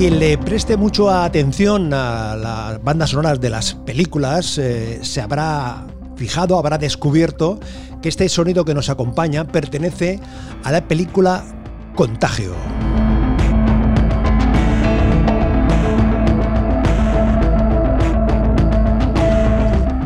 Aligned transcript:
Quien 0.00 0.18
le 0.18 0.38
preste 0.38 0.78
mucho 0.78 1.10
atención 1.10 1.92
a 1.92 2.34
las 2.34 2.82
bandas 2.82 3.10
sonoras 3.10 3.38
de 3.38 3.50
las 3.50 3.74
películas 3.74 4.56
eh, 4.56 5.00
se 5.02 5.20
habrá 5.20 5.86
fijado, 6.16 6.56
habrá 6.56 6.78
descubierto 6.78 7.60
que 8.00 8.08
este 8.08 8.26
sonido 8.30 8.64
que 8.64 8.72
nos 8.72 8.88
acompaña 8.88 9.44
pertenece 9.44 10.18
a 10.64 10.72
la 10.72 10.88
película 10.88 11.44
Contagio. 11.94 12.54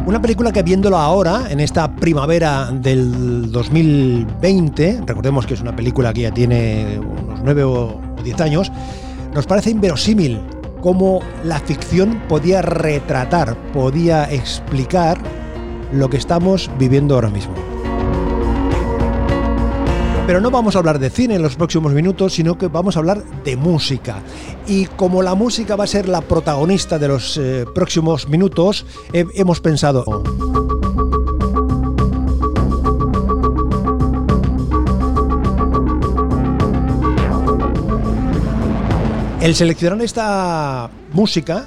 Una 0.06 0.20
película 0.20 0.50
que 0.50 0.64
viéndolo 0.64 0.98
ahora, 0.98 1.46
en 1.50 1.60
esta 1.60 1.94
primavera 1.94 2.68
del 2.72 3.52
2020, 3.52 5.02
recordemos 5.06 5.46
que 5.46 5.54
es 5.54 5.60
una 5.60 5.76
película 5.76 6.12
que 6.12 6.22
ya 6.22 6.32
tiene 6.32 6.98
unos 6.98 7.42
9 7.44 7.62
o 7.62 8.00
10 8.24 8.40
años, 8.40 8.72
nos 9.34 9.46
parece 9.46 9.70
inverosímil 9.70 10.40
cómo 10.80 11.20
la 11.42 11.58
ficción 11.60 12.22
podía 12.28 12.62
retratar, 12.62 13.56
podía 13.72 14.32
explicar 14.32 15.18
lo 15.92 16.08
que 16.08 16.16
estamos 16.16 16.70
viviendo 16.78 17.14
ahora 17.14 17.30
mismo. 17.30 17.54
Pero 20.26 20.40
no 20.40 20.50
vamos 20.50 20.74
a 20.74 20.78
hablar 20.78 20.98
de 20.98 21.10
cine 21.10 21.34
en 21.34 21.42
los 21.42 21.56
próximos 21.56 21.92
minutos, 21.92 22.32
sino 22.32 22.56
que 22.56 22.68
vamos 22.68 22.96
a 22.96 23.00
hablar 23.00 23.22
de 23.44 23.56
música. 23.56 24.22
Y 24.66 24.86
como 24.86 25.22
la 25.22 25.34
música 25.34 25.76
va 25.76 25.84
a 25.84 25.88
ser 25.88 26.08
la 26.08 26.22
protagonista 26.22 26.98
de 26.98 27.08
los 27.08 27.36
eh, 27.36 27.66
próximos 27.74 28.28
minutos, 28.28 28.86
hemos 29.12 29.60
pensado... 29.60 30.22
El 39.44 39.54
seleccionar 39.54 40.00
esta 40.00 40.88
música, 41.12 41.66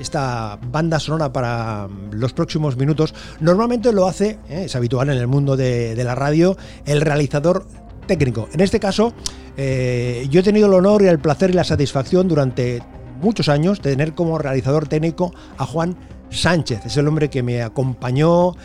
esta 0.00 0.58
banda 0.60 0.98
sonora 0.98 1.32
para 1.32 1.86
los 2.10 2.32
próximos 2.32 2.76
minutos, 2.76 3.14
normalmente 3.38 3.92
lo 3.92 4.08
hace, 4.08 4.40
¿eh? 4.48 4.64
es 4.64 4.74
habitual 4.74 5.08
en 5.08 5.18
el 5.18 5.28
mundo 5.28 5.56
de, 5.56 5.94
la 6.02 6.16
radio, 6.16 6.56
el 6.84 7.00
realizador 7.00 7.64
técnico. 8.08 8.48
En 8.52 8.58
este 8.58 8.80
caso, 8.80 9.14
eh, 9.56 10.26
yo 10.30 10.40
he 10.40 10.42
tenido 10.42 10.66
el 10.66 10.74
honor 10.74 11.02
y 11.02 11.06
el 11.06 11.20
placer 11.20 11.50
y 11.50 11.52
la 11.52 11.62
satisfacción 11.62 12.26
durante 12.26 12.82
muchos 13.20 13.48
años 13.48 13.80
de 13.80 13.92
tener 13.92 14.14
como 14.14 14.36
realizador 14.38 14.88
técnico 14.88 15.32
a 15.58 15.64
Juan 15.64 15.96
Sánchez. 16.28 16.86
Es 16.86 16.96
el 16.96 17.06
hombre 17.06 17.30
que 17.30 17.44
me 17.44 17.62
acompañó, 17.62 18.56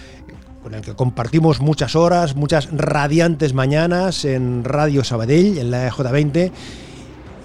con 0.63 0.73
el 0.73 0.81
que 0.81 0.95
compartimos 0.95 1.61
muchas 1.61 1.95
horas, 1.95 2.35
muchas 2.35 2.69
radiantes 2.71 3.53
mañanas 3.53 4.25
en 4.25 4.63
Radio 4.63 5.03
Sabadell, 5.03 5.59
en 5.59 5.69
la 5.69 5.91
EJ20 5.91 6.51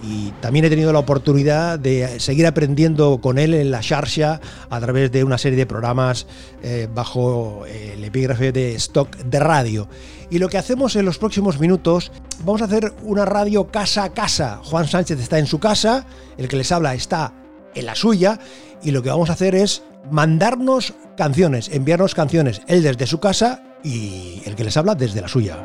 y 0.03 0.33
también 0.41 0.65
he 0.65 0.71
tenido 0.71 0.93
la 0.93 0.99
oportunidad 0.99 1.79
de 1.79 2.19
seguir 2.19 2.47
aprendiendo 2.47 3.21
con 3.21 3.39
él 3.39 3.55
en 3.55 3.71
la 3.71 3.81
Sharsha 3.81 4.41
a 4.69 4.81
través 4.81 5.13
de 5.13 5.23
una 5.23 5.39
serie 5.39 5.57
de 5.57 5.67
programas 5.67 6.27
eh, 6.63 6.89
bajo 6.93 7.65
eh, 7.67 7.95
el 7.95 8.05
epígrafe 8.05 8.51
de 8.53 8.75
stock 8.75 9.17
de 9.17 9.39
radio. 9.39 9.89
Y 10.31 10.39
lo 10.39 10.49
que 10.49 10.59
hacemos 10.59 10.97
en 10.97 11.05
los 11.05 11.19
próximos 11.19 11.61
minutos, 11.61 12.11
vamos 12.45 12.63
a 12.63 12.65
hacer 12.65 12.93
una 13.03 13.25
radio 13.25 13.69
casa 13.69 14.05
a 14.05 14.13
casa. 14.13 14.61
Juan 14.65 14.89
Sánchez 14.89 15.21
está 15.21 15.39
en 15.39 15.47
su 15.47 15.61
casa, 15.61 16.07
el 16.37 16.49
que 16.49 16.57
les 16.57 16.73
habla 16.73 16.95
está 16.95 17.33
en 17.75 17.87
la 17.87 17.95
suya, 17.95 18.41
y 18.83 18.91
lo 18.91 19.03
que 19.03 19.11
vamos 19.11 19.31
a 19.31 19.35
hacer 19.35 19.55
es 19.55 19.83
mandarnos 20.11 20.95
canciones, 21.17 21.69
enviarnos 21.69 22.15
canciones, 22.15 22.63
él 22.67 22.83
desde 22.83 23.07
su 23.07 23.21
casa 23.21 23.63
y 23.85 24.43
el 24.47 24.57
que 24.57 24.65
les 24.65 24.77
habla 24.77 24.95
desde 24.95 25.21
la 25.21 25.29
suya. 25.29 25.59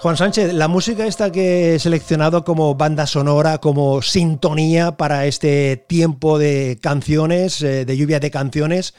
Juan 0.00 0.16
Sánchez, 0.16 0.54
la 0.54 0.68
música 0.68 1.06
esta 1.06 1.32
que 1.32 1.74
he 1.74 1.78
seleccionado 1.80 2.44
como 2.44 2.76
banda 2.76 3.04
sonora, 3.04 3.58
como 3.58 4.00
sintonía 4.00 4.92
para 4.92 5.26
este 5.26 5.76
tiempo 5.76 6.38
de 6.38 6.78
canciones, 6.80 7.60
eh, 7.62 7.84
de 7.84 7.96
lluvia 7.96 8.20
de 8.20 8.30
canciones, 8.30 8.94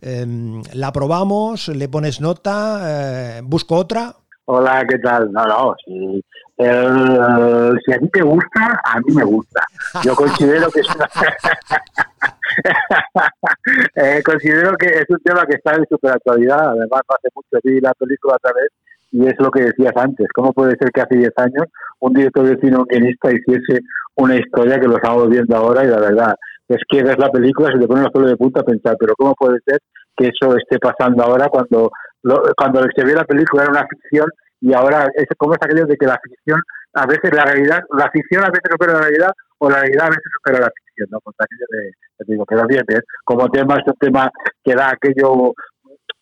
em, 0.00 0.60
¿la 0.72 0.92
probamos? 0.92 1.68
¿Le 1.68 1.88
pones 1.88 2.20
nota? 2.20 2.80
Eh, 2.82 3.42
¿Busco 3.44 3.76
otra? 3.76 4.16
Hola, 4.46 4.84
¿qué 4.88 4.98
tal? 4.98 5.30
No, 5.30 5.46
no, 5.46 5.76
si, 5.84 6.20
a 6.58 7.98
ti 8.00 8.08
te 8.08 8.22
gusta, 8.22 8.80
a 8.82 8.98
mí 8.98 9.14
me 9.14 9.22
gusta. 9.22 9.62
Yo 10.02 10.16
considero 10.16 10.68
que 10.72 10.80
es 10.80 10.88
eh, 13.94 14.20
considero 14.24 14.76
que 14.76 14.86
es 14.86 15.06
un 15.10 15.20
tema 15.20 15.46
que 15.46 15.54
está 15.54 15.76
en 15.76 15.86
super 15.88 16.10
actualidad. 16.10 16.70
Además, 16.70 17.02
hace 17.08 17.28
mucho 17.36 17.60
vi 17.62 17.80
la 17.80 17.94
película 17.94 18.34
otra 18.34 18.52
vez 18.52 18.72
y 19.12 19.26
es 19.26 19.34
lo 19.38 19.50
que 19.50 19.62
decías 19.62 19.92
antes, 19.96 20.26
¿cómo 20.34 20.52
puede 20.52 20.76
ser 20.78 20.90
que 20.92 21.00
hace 21.00 21.16
10 21.16 21.30
años 21.36 21.66
un 22.00 22.12
director 22.12 22.46
de 22.46 22.56
cine, 22.60 22.76
un 22.76 22.84
guionista 22.84 23.30
hiciese 23.30 23.82
una 24.16 24.36
historia 24.36 24.78
que 24.78 24.86
lo 24.86 24.96
estamos 24.96 25.28
viendo 25.28 25.56
ahora 25.56 25.84
y 25.84 25.88
la 25.88 26.00
verdad 26.00 26.34
es 26.68 26.78
que 26.88 27.02
ves 27.02 27.18
la 27.18 27.30
película, 27.30 27.72
se 27.72 27.78
te 27.78 27.86
pone 27.86 28.02
los 28.02 28.12
pelos 28.12 28.30
de 28.30 28.36
punta 28.36 28.60
a 28.60 28.64
pensar, 28.64 28.96
pero 28.98 29.14
¿cómo 29.16 29.34
puede 29.34 29.58
ser 29.66 29.78
que 30.16 30.28
eso 30.28 30.56
esté 30.56 30.78
pasando 30.78 31.24
ahora 31.24 31.48
cuando 31.48 31.90
cuando 32.56 32.82
se 32.94 33.04
vio 33.04 33.14
la 33.14 33.24
película 33.24 33.62
era 33.62 33.72
una 33.72 33.86
ficción 33.88 34.28
y 34.60 34.74
ahora 34.74 35.08
es 35.14 35.26
como 35.38 35.54
es 35.54 35.58
aquello 35.62 35.86
de 35.86 35.96
que 35.96 36.06
la 36.06 36.20
ficción 36.22 36.60
a 36.92 37.06
veces 37.06 37.30
la 37.32 37.44
realidad, 37.44 37.80
la 37.96 38.10
ficción 38.10 38.44
a 38.44 38.50
veces 38.50 38.68
supera 38.70 38.94
la 38.94 39.00
realidad 39.00 39.30
o 39.58 39.70
la 39.70 39.80
realidad 39.80 40.06
a 40.06 40.10
veces 40.10 40.30
supera 40.34 40.60
la 40.60 40.70
ficción, 40.70 41.08
¿no? 41.10 41.18
Pues 41.20 41.36
aquello 41.38 41.66
de, 41.70 41.92
te 42.18 42.32
digo, 42.32 42.44
pero 42.46 42.66
bien, 42.66 42.84
como 43.24 43.48
tema 43.48 43.76
es 43.76 43.86
un 43.86 43.94
tema 43.98 44.30
que 44.62 44.74
da 44.74 44.90
aquello 44.90 45.54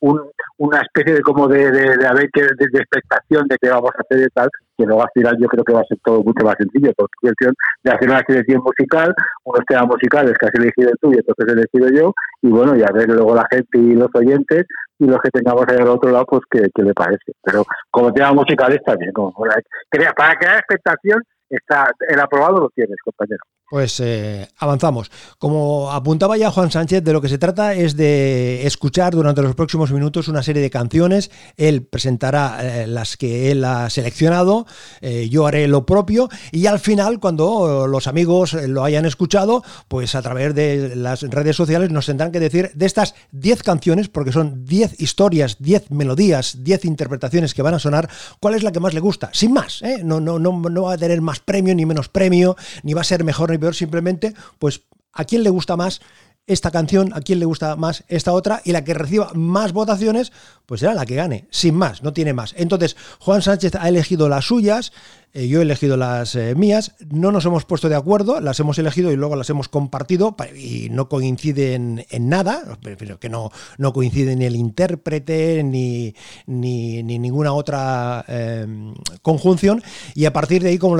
una 0.00 0.81
especie 0.81 1.14
de 1.14 1.20
como 1.22 1.48
de, 1.48 1.70
de, 1.70 1.97
de, 1.97 1.97
de, 1.97 2.78
expectación 2.78 3.47
de 3.48 3.56
qué 3.60 3.70
vamos 3.70 3.91
a 3.97 4.00
hacer 4.00 4.26
y 4.26 4.31
tal, 4.31 4.48
que 4.76 4.84
luego 4.84 5.03
al 5.03 5.10
final 5.12 5.36
yo 5.41 5.48
creo 5.48 5.64
que 5.64 5.72
va 5.72 5.81
a 5.81 5.84
ser 5.84 5.98
todo 6.04 6.22
mucho 6.22 6.44
más 6.44 6.56
sencillo, 6.56 6.92
porque 6.97 7.14
cuestión 7.20 7.54
de 7.82 7.91
hacer 7.91 8.08
una 8.08 8.22
selección 8.26 8.62
musical, 8.62 9.14
unos 9.44 9.64
temas 9.66 9.87
musicales 9.87 10.34
que 10.38 10.47
has 10.47 10.54
elegido 10.54 10.91
tú 11.00 11.12
y 11.12 11.16
entonces 11.16 11.47
he 11.48 11.53
elegido 11.53 11.88
yo, 12.00 12.12
y 12.42 12.48
bueno, 12.50 12.76
y 12.76 12.82
a 12.82 12.92
ver 12.92 13.08
luego 13.08 13.34
la 13.34 13.47
gente 13.50 13.78
y 13.78 13.94
los 13.94 14.08
oyentes 14.14 14.66
y 14.98 15.06
los 15.06 15.20
que 15.20 15.31
tengamos 15.31 15.64
ahí 15.69 15.76
al 15.78 15.88
otro 15.88 16.10
lado, 16.10 16.26
pues 16.26 16.42
qué, 16.50 16.69
le 16.82 16.94
parece. 16.94 17.32
Pero 17.42 17.64
como 17.91 18.12
tema 18.12 18.32
musicales 18.32 18.78
también, 18.84 19.12
como 19.12 19.32
para 19.32 20.37
crear 20.37 20.58
expectación, 20.58 21.22
está 21.48 21.91
el 22.08 22.20
aprobado 22.20 22.60
lo 22.60 22.70
tienes, 22.70 22.97
compañero. 23.04 23.42
Pues 23.70 24.00
eh, 24.00 24.48
avanzamos. 24.56 25.10
Como 25.38 25.92
apuntaba 25.92 26.38
ya 26.38 26.50
Juan 26.50 26.70
Sánchez, 26.70 27.04
de 27.04 27.12
lo 27.12 27.20
que 27.20 27.28
se 27.28 27.36
trata 27.36 27.74
es 27.74 27.96
de 27.96 28.66
escuchar 28.66 29.12
durante 29.12 29.42
los 29.42 29.54
próximos 29.54 29.92
minutos 29.92 30.26
una 30.28 30.42
serie 30.42 30.62
de 30.62 30.70
canciones. 30.70 31.30
Él 31.58 31.82
presentará 31.82 32.60
eh, 32.62 32.86
las 32.86 33.18
que 33.18 33.50
él 33.50 33.62
ha 33.64 33.90
seleccionado, 33.90 34.66
eh, 35.02 35.28
yo 35.28 35.46
haré 35.46 35.68
lo 35.68 35.84
propio 35.84 36.30
y 36.50 36.64
al 36.64 36.78
final, 36.78 37.20
cuando 37.20 37.86
los 37.86 38.06
amigos 38.06 38.54
lo 38.54 38.84
hayan 38.84 39.04
escuchado, 39.04 39.62
pues 39.88 40.14
a 40.14 40.22
través 40.22 40.54
de 40.54 40.96
las 40.96 41.20
redes 41.20 41.54
sociales 41.54 41.90
nos 41.90 42.06
tendrán 42.06 42.32
que 42.32 42.40
decir 42.40 42.70
de 42.75 42.87
estas 42.87 43.14
10 43.32 43.62
canciones, 43.64 44.08
porque 44.08 44.32
son 44.32 44.64
10 44.64 44.98
historias, 44.98 45.58
10 45.58 45.90
melodías, 45.90 46.64
10 46.64 46.87
interpretaciones 46.87 47.52
que 47.52 47.60
van 47.60 47.75
a 47.75 47.78
sonar, 47.78 48.08
cuál 48.40 48.54
es 48.54 48.62
la 48.62 48.72
que 48.72 48.81
más 48.81 48.94
le 48.94 49.00
gusta. 49.00 49.28
Sin 49.34 49.52
más, 49.52 49.82
no, 50.02 50.20
no, 50.20 50.38
no, 50.38 50.52
no 50.52 50.82
va 50.84 50.94
a 50.94 50.98
tener 50.98 51.20
más 51.20 51.40
premio 51.40 51.75
ni 51.75 51.84
menos 51.84 52.08
premio, 52.08 52.56
ni 52.82 52.94
va 52.94 53.02
a 53.02 53.04
ser 53.04 53.25
mejor 53.25 53.57
peor, 53.58 53.75
simplemente, 53.75 54.34
pues, 54.58 54.82
a 55.12 55.25
quién 55.25 55.43
le 55.43 55.50
gusta 55.50 55.76
más 55.76 56.00
esta 56.46 56.70
canción, 56.70 57.12
a 57.12 57.20
quién 57.20 57.40
le 57.40 57.44
gusta 57.44 57.76
más 57.76 58.05
esta 58.08 58.32
otra, 58.32 58.62
y 58.64 58.72
la 58.72 58.82
que 58.82 58.94
reciba 58.94 59.31
más 59.34 59.72
votaciones, 59.72 60.32
pues 60.64 60.81
será 60.81 60.94
la 60.94 61.05
que 61.05 61.14
gane, 61.14 61.46
sin 61.50 61.75
más, 61.75 62.02
no 62.02 62.14
tiene 62.14 62.32
más. 62.32 62.55
Entonces, 62.56 62.96
Juan 63.20 63.43
Sánchez 63.43 63.75
ha 63.75 63.88
elegido 63.88 64.28
las 64.31 64.46
suyas, 64.46 64.93
eh, 65.34 65.46
yo 65.46 65.58
he 65.58 65.62
elegido 65.62 65.98
las 65.98 66.34
eh, 66.36 66.54
mías, 66.54 66.92
no 67.10 67.30
nos 67.32 67.44
hemos 67.44 67.66
puesto 67.66 67.90
de 67.90 67.96
acuerdo, 67.96 68.40
las 68.40 68.58
hemos 68.60 68.78
elegido 68.78 69.12
y 69.12 69.16
luego 69.16 69.36
las 69.36 69.50
hemos 69.50 69.69
compartido 69.69 70.34
y 70.56 70.88
no 70.90 71.10
coinciden 71.10 72.06
en 72.08 72.28
nada, 72.30 72.78
que 73.20 73.28
no, 73.28 73.50
no 73.76 73.92
coincide 73.92 74.36
ni 74.36 74.46
el 74.46 74.56
intérprete 74.56 75.62
ni, 75.62 76.14
ni, 76.46 77.02
ninguna 77.02 77.52
otra 77.52 78.25
em, 78.26 78.94
conjunción 79.20 79.82
y 80.14 80.25
a 80.25 80.32
partir 80.32 80.62
de 80.62 80.70
ahí, 80.70 80.78
como, 80.78 80.96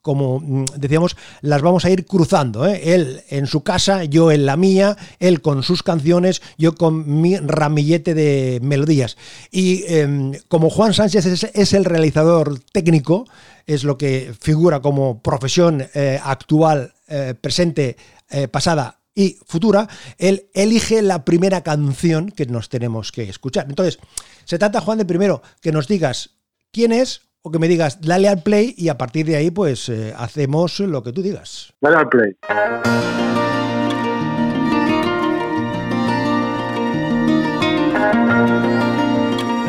como 0.00 0.38
mm, 0.38 0.64
decíamos, 0.76 1.16
las 1.40 1.60
vamos 1.60 1.84
a 1.84 1.90
ir 1.90 2.06
cruzando, 2.06 2.66
¿eh? 2.68 2.94
él 2.94 3.22
en 3.30 3.48
su 3.48 3.64
casa, 3.64 4.04
yo 4.04 4.30
en 4.30 4.46
la 4.46 4.56
mía, 4.56 4.96
él 5.18 5.40
con 5.40 5.64
sus 5.64 5.82
canciones, 5.82 6.40
yo 6.56 6.76
con 6.76 7.20
mi 7.20 7.36
ramillete 7.36 8.14
de 8.14 8.60
melodías. 8.62 9.16
Y 9.50 9.82
em, 9.88 10.34
como 10.46 10.70
Juan 10.70 10.94
Sánchez 10.94 11.50
es 11.52 11.72
el 11.72 11.84
realizador 11.84 12.60
técnico, 12.72 13.26
es 13.74 13.84
lo 13.84 13.96
que 13.98 14.34
figura 14.38 14.80
como 14.80 15.22
profesión 15.22 15.86
eh, 15.94 16.20
actual, 16.22 16.94
eh, 17.08 17.34
presente, 17.40 17.96
eh, 18.30 18.48
pasada 18.48 18.98
y 19.14 19.38
futura, 19.46 19.88
él 20.18 20.46
elige 20.54 21.02
la 21.02 21.24
primera 21.24 21.62
canción 21.62 22.30
que 22.30 22.46
nos 22.46 22.68
tenemos 22.68 23.12
que 23.12 23.24
escuchar. 23.24 23.66
Entonces, 23.68 23.98
se 24.44 24.58
trata, 24.58 24.80
Juan, 24.80 24.98
de 24.98 25.04
primero 25.04 25.42
que 25.60 25.72
nos 25.72 25.86
digas 25.86 26.30
quién 26.70 26.92
es 26.92 27.22
o 27.42 27.50
que 27.50 27.58
me 27.58 27.68
digas, 27.68 28.00
dale 28.00 28.28
al 28.28 28.42
play 28.42 28.74
y 28.76 28.88
a 28.88 28.96
partir 28.96 29.26
de 29.26 29.36
ahí, 29.36 29.50
pues 29.50 29.90
hacemos 30.16 30.78
lo 30.80 31.02
que 31.02 31.12
tú 31.12 31.22
digas. 31.22 31.74
Dale 31.80 31.96
al 31.96 32.08
play. 32.08 32.36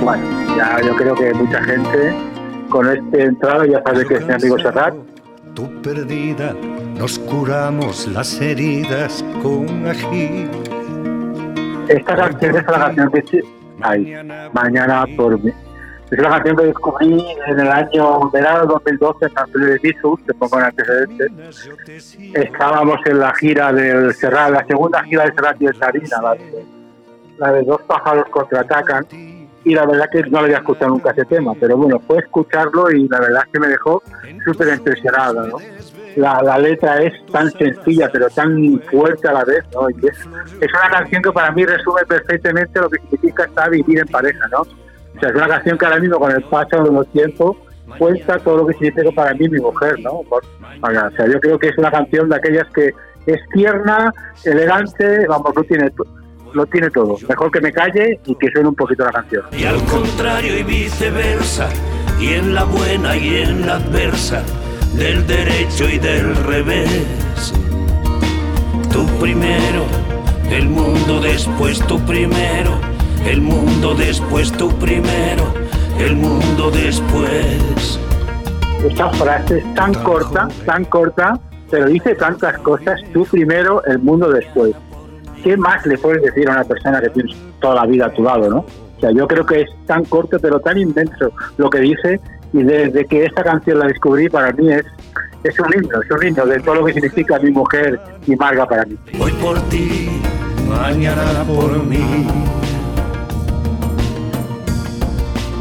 Bueno, 0.03 0.55
ya 0.55 0.81
yo 0.85 0.95
creo 0.95 1.15
que 1.15 1.33
mucha 1.33 1.63
gente 1.63 2.32
con 2.73 2.89
este 2.89 3.21
entrada 3.21 3.67
ya 3.67 3.83
sabe 3.83 4.03
que 4.07 4.15
es 4.15 4.25
mi 4.25 4.33
amigo 4.33 4.57
Serrat. 4.57 4.95
Tu 5.53 5.81
perdida, 5.83 6.55
nos 6.97 7.19
curamos 7.19 8.07
las 8.07 8.41
heridas 8.41 9.23
con 9.43 9.85
ají. 9.85 10.49
Esta 11.87 12.15
canción 12.15 12.55
es 12.55 12.65
la 12.65 12.79
canción 12.79 13.11
que... 13.11 13.43
Ay, 13.79 14.15
mañana 14.53 15.05
por 15.15 15.39
mí. 15.39 15.51
Es 16.09 16.17
la 16.17 16.29
canción 16.29 16.57
que 16.57 16.65
descubrí 16.65 17.23
en 17.45 17.59
el 17.59 17.67
año 17.69 18.31
verano 18.31 18.65
2012 18.65 19.25
en 19.25 19.33
San 19.33 19.47
Felipe 19.49 19.71
de 19.73 19.79
Pisus, 19.79 20.25
te 20.25 20.33
pongo 20.33 20.57
en 20.57 20.65
antecedentes. 20.65 21.69
Estábamos 22.33 22.97
en 23.05 23.19
la 23.19 23.35
gira 23.35 23.71
del 23.71 24.15
Serrat, 24.15 24.49
la 24.49 24.65
segunda 24.65 25.03
gira 25.03 25.25
del 25.25 25.35
Serrat 25.35 25.61
y 25.61 25.65
el 25.67 25.75
Sarina, 25.75 26.21
la 26.23 26.33
de, 26.33 26.65
la 27.37 27.51
de 27.51 27.63
Dos 27.65 27.81
pájaros 27.83 28.25
contraatacan 28.31 29.05
y 29.63 29.73
la 29.73 29.85
verdad 29.85 30.09
que 30.11 30.23
no 30.23 30.39
lo 30.39 30.45
había 30.45 30.57
escuchado 30.57 30.91
nunca 30.91 31.11
ese 31.11 31.25
tema, 31.25 31.53
pero 31.59 31.77
bueno, 31.77 31.99
fue 31.99 32.19
escucharlo 32.19 32.91
y 32.91 33.07
la 33.07 33.19
verdad 33.19 33.43
es 33.45 33.51
que 33.53 33.59
me 33.59 33.67
dejó 33.67 34.03
súper 34.45 34.73
impresionado, 34.73 35.47
¿no? 35.47 35.57
La, 36.15 36.59
letra 36.59 37.01
es 37.01 37.13
tan 37.31 37.49
sencilla 37.51 38.07
pero 38.11 38.29
tan 38.29 38.79
fuerte 38.91 39.27
a 39.27 39.33
la 39.33 39.45
vez, 39.45 39.63
¿no? 39.73 39.89
Y 39.89 40.07
es, 40.07 40.17
es 40.61 40.73
una 40.73 40.89
canción 40.91 41.23
que 41.23 41.31
para 41.31 41.51
mí 41.51 41.65
resume 41.65 42.01
perfectamente 42.07 42.79
lo 42.79 42.89
que 42.89 42.99
significa 42.99 43.45
estar 43.45 43.69
vivir 43.69 43.99
en 43.99 44.07
pareja, 44.07 44.47
¿no? 44.51 44.61
O 44.61 45.19
sea, 45.19 45.29
es 45.29 45.35
una 45.35 45.47
canción 45.47 45.77
que 45.77 45.85
ahora 45.85 45.99
mismo 45.99 46.19
con 46.19 46.31
el 46.31 46.43
paso 46.43 46.83
de 46.83 46.91
los 46.91 47.07
tiempos 47.11 47.57
cuenta 47.97 48.37
todo 48.39 48.57
lo 48.57 48.67
que 48.67 48.73
significa 48.73 49.11
para 49.11 49.33
mí 49.33 49.49
mi 49.49 49.59
mujer, 49.59 49.99
¿no? 49.99 50.21
o 50.21 50.41
sea, 50.81 51.27
yo 51.27 51.39
creo 51.39 51.59
que 51.59 51.67
es 51.69 51.77
una 51.77 51.91
canción 51.91 52.29
de 52.29 52.35
aquellas 52.35 52.67
que 52.73 52.93
es 53.25 53.39
tierna, 53.53 54.13
elegante, 54.43 55.25
vamos, 55.27 55.55
no 55.55 55.63
tiene 55.63 55.91
lo 56.53 56.65
tiene 56.65 56.89
todo. 56.89 57.17
Mejor 57.27 57.51
que 57.51 57.61
me 57.61 57.71
calle 57.71 58.19
y 58.25 58.35
que 58.35 58.51
suene 58.51 58.69
un 58.69 58.75
poquito 58.75 59.03
la 59.05 59.11
canción. 59.11 59.43
Y 59.51 59.63
al 59.65 59.81
contrario 59.85 60.57
y 60.57 60.63
viceversa, 60.63 61.69
y 62.19 62.33
en 62.33 62.53
la 62.53 62.63
buena 62.63 63.15
y 63.15 63.37
en 63.37 63.65
la 63.65 63.75
adversa, 63.75 64.43
del 64.95 65.25
derecho 65.25 65.89
y 65.89 65.97
del 65.99 66.35
revés. 66.35 67.53
Tú 68.91 69.05
primero, 69.19 69.85
el 70.49 70.69
mundo 70.69 71.19
después 71.19 71.79
tú 71.87 71.99
primero, 72.01 72.71
el 73.25 73.41
mundo 73.41 73.95
después 73.95 74.51
tú 74.51 74.69
primero, 74.77 75.51
el 75.99 76.15
mundo 76.15 76.69
después. 76.71 77.99
Esta 78.87 79.09
frase 79.11 79.59
es 79.59 79.73
tan 79.75 79.93
corta, 79.93 80.47
tan 80.65 80.85
corta, 80.85 81.39
pero 81.71 81.87
dice 81.87 82.13
tantas 82.15 82.57
cosas, 82.59 83.01
tú 83.13 83.25
primero, 83.25 83.83
el 83.85 83.97
mundo 83.99 84.29
después. 84.29 84.73
¿Qué 85.43 85.57
más 85.57 85.85
le 85.85 85.97
puedes 85.97 86.21
decir 86.23 86.49
a 86.49 86.53
una 86.53 86.63
persona 86.63 87.01
que 87.01 87.09
tienes 87.09 87.35
toda 87.59 87.75
la 87.75 87.85
vida 87.85 88.05
a 88.05 88.09
tu 88.09 88.23
lado, 88.23 88.49
no? 88.49 88.59
O 88.59 88.99
sea, 88.99 89.11
yo 89.11 89.27
creo 89.27 89.45
que 89.45 89.61
es 89.61 89.69
tan 89.85 90.05
corto 90.05 90.37
pero 90.39 90.59
tan 90.59 90.77
inmenso 90.77 91.31
lo 91.57 91.69
que 91.69 91.79
dice 91.79 92.19
y 92.53 92.63
desde 92.63 93.05
que 93.05 93.25
esta 93.25 93.43
canción 93.43 93.79
la 93.79 93.87
descubrí 93.87 94.29
para 94.29 94.51
mí 94.53 94.71
es 94.71 94.85
es 95.43 95.59
un 95.59 95.73
himno, 95.73 96.01
es 96.01 96.09
un 96.09 96.25
himno 96.25 96.45
de 96.45 96.59
todo 96.61 96.75
lo 96.75 96.85
que 96.85 96.93
significa 96.93 97.37
mi 97.39 97.51
mujer 97.51 97.99
y 98.25 98.33
Marga 98.37 98.65
para 98.65 98.85
mí. 98.85 98.97
Hoy 99.19 99.31
por 99.33 99.59
ti, 99.63 100.09
mañana 100.69 101.43
por 101.45 101.83
mí. 101.83 102.25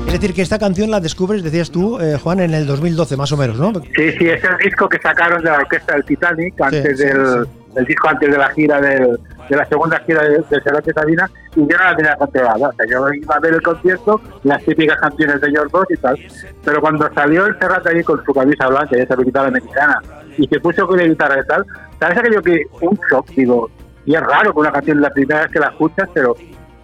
Es 0.07 0.21
decir, 0.21 0.35
que 0.37 0.43
esta 0.43 0.59
canción 0.59 0.91
la 0.91 1.01
descubres, 1.01 1.43
decías 1.43 1.73
tú, 1.73 1.99
eh, 1.99 2.17
Juan, 2.23 2.39
en 2.39 2.55
el 2.55 2.67
2012 2.67 3.17
más 3.17 3.33
o 3.33 3.37
menos, 3.37 3.59
¿no? 3.59 3.73
Sí, 3.97 4.13
sí, 4.19 4.29
es 4.29 4.45
el 4.45 4.57
disco 4.63 4.89
que 4.89 4.99
sacaron 4.99 5.43
de 5.43 5.51
la 5.51 5.57
orquesta 5.57 5.95
del 5.95 6.05
Titanic 6.05 6.61
antes 6.61 6.99
del, 6.99 7.49
el 7.77 7.85
disco 7.85 8.09
antes 8.09 8.31
de 8.31 8.39
la 8.39 8.51
gira 8.51 8.81
del, 8.81 9.19
de 9.49 9.57
la 9.57 9.65
segunda 9.67 9.99
gira 10.01 10.23
de, 10.23 10.39
de 10.39 10.61
Cervantes 10.63 10.95
Sabina 10.95 11.31
y 11.57 11.61
yo 11.61 11.77
no 11.77 11.85
la 11.85 11.97
tenía 11.97 12.17
controlada. 12.17 12.69
O 12.69 12.73
sea, 12.73 12.87
yo 12.89 13.13
iba 13.13 13.35
a 13.35 13.41
ver 13.41 13.55
el 13.55 13.63
concierto, 13.63 14.21
las 14.45 14.63
típicas 14.65 14.99
canciones 15.01 15.41
de 15.41 15.51
George 15.51 15.71
Bush 15.73 15.87
y 15.91 15.97
tal. 15.97 16.19
Pero 16.65 16.81
cuando 16.81 17.13
salió 17.15 17.47
el 17.47 17.59
Serrat 17.59 17.87
ahí 17.87 18.03
con 18.03 18.25
su 18.25 18.33
camisa 18.33 18.69
blanca, 18.69 18.97
y 18.97 19.01
esa 19.01 19.17
guitarra 19.17 19.51
mexicana, 19.51 20.01
y 20.39 20.47
se 20.47 20.61
puso 20.61 20.87
con 20.87 20.99
la 20.99 21.05
guitarra 21.05 21.41
y 21.43 21.47
tal, 21.47 21.67
¿sabes 22.01 22.19
aquello 22.19 22.43
que 22.43 22.63
un 22.81 22.99
shock? 23.11 23.29
Digo, 23.31 23.71
y 24.05 24.15
es 24.15 24.21
raro 24.21 24.53
que 24.53 24.61
una 24.61 24.73
canción 24.73 25.01
la 25.01 25.11
primera 25.11 25.43
vez 25.43 25.53
que 25.53 25.61
la 25.61 25.69
escuchas, 25.69 26.09
pero 26.13 26.35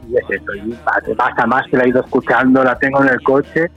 y 0.08 0.17
es 0.17 0.25
esto, 0.31 0.55
y 0.55 0.73
pasa 1.14 1.46
más 1.46 1.67
que 1.69 1.76
la 1.76 1.85
he 1.85 1.88
ido 1.88 2.00
escuchando, 2.00 2.64
la 2.64 2.79
tengo 2.79 3.02
en 3.02 3.11
el 3.11 3.23
coche 3.23 3.70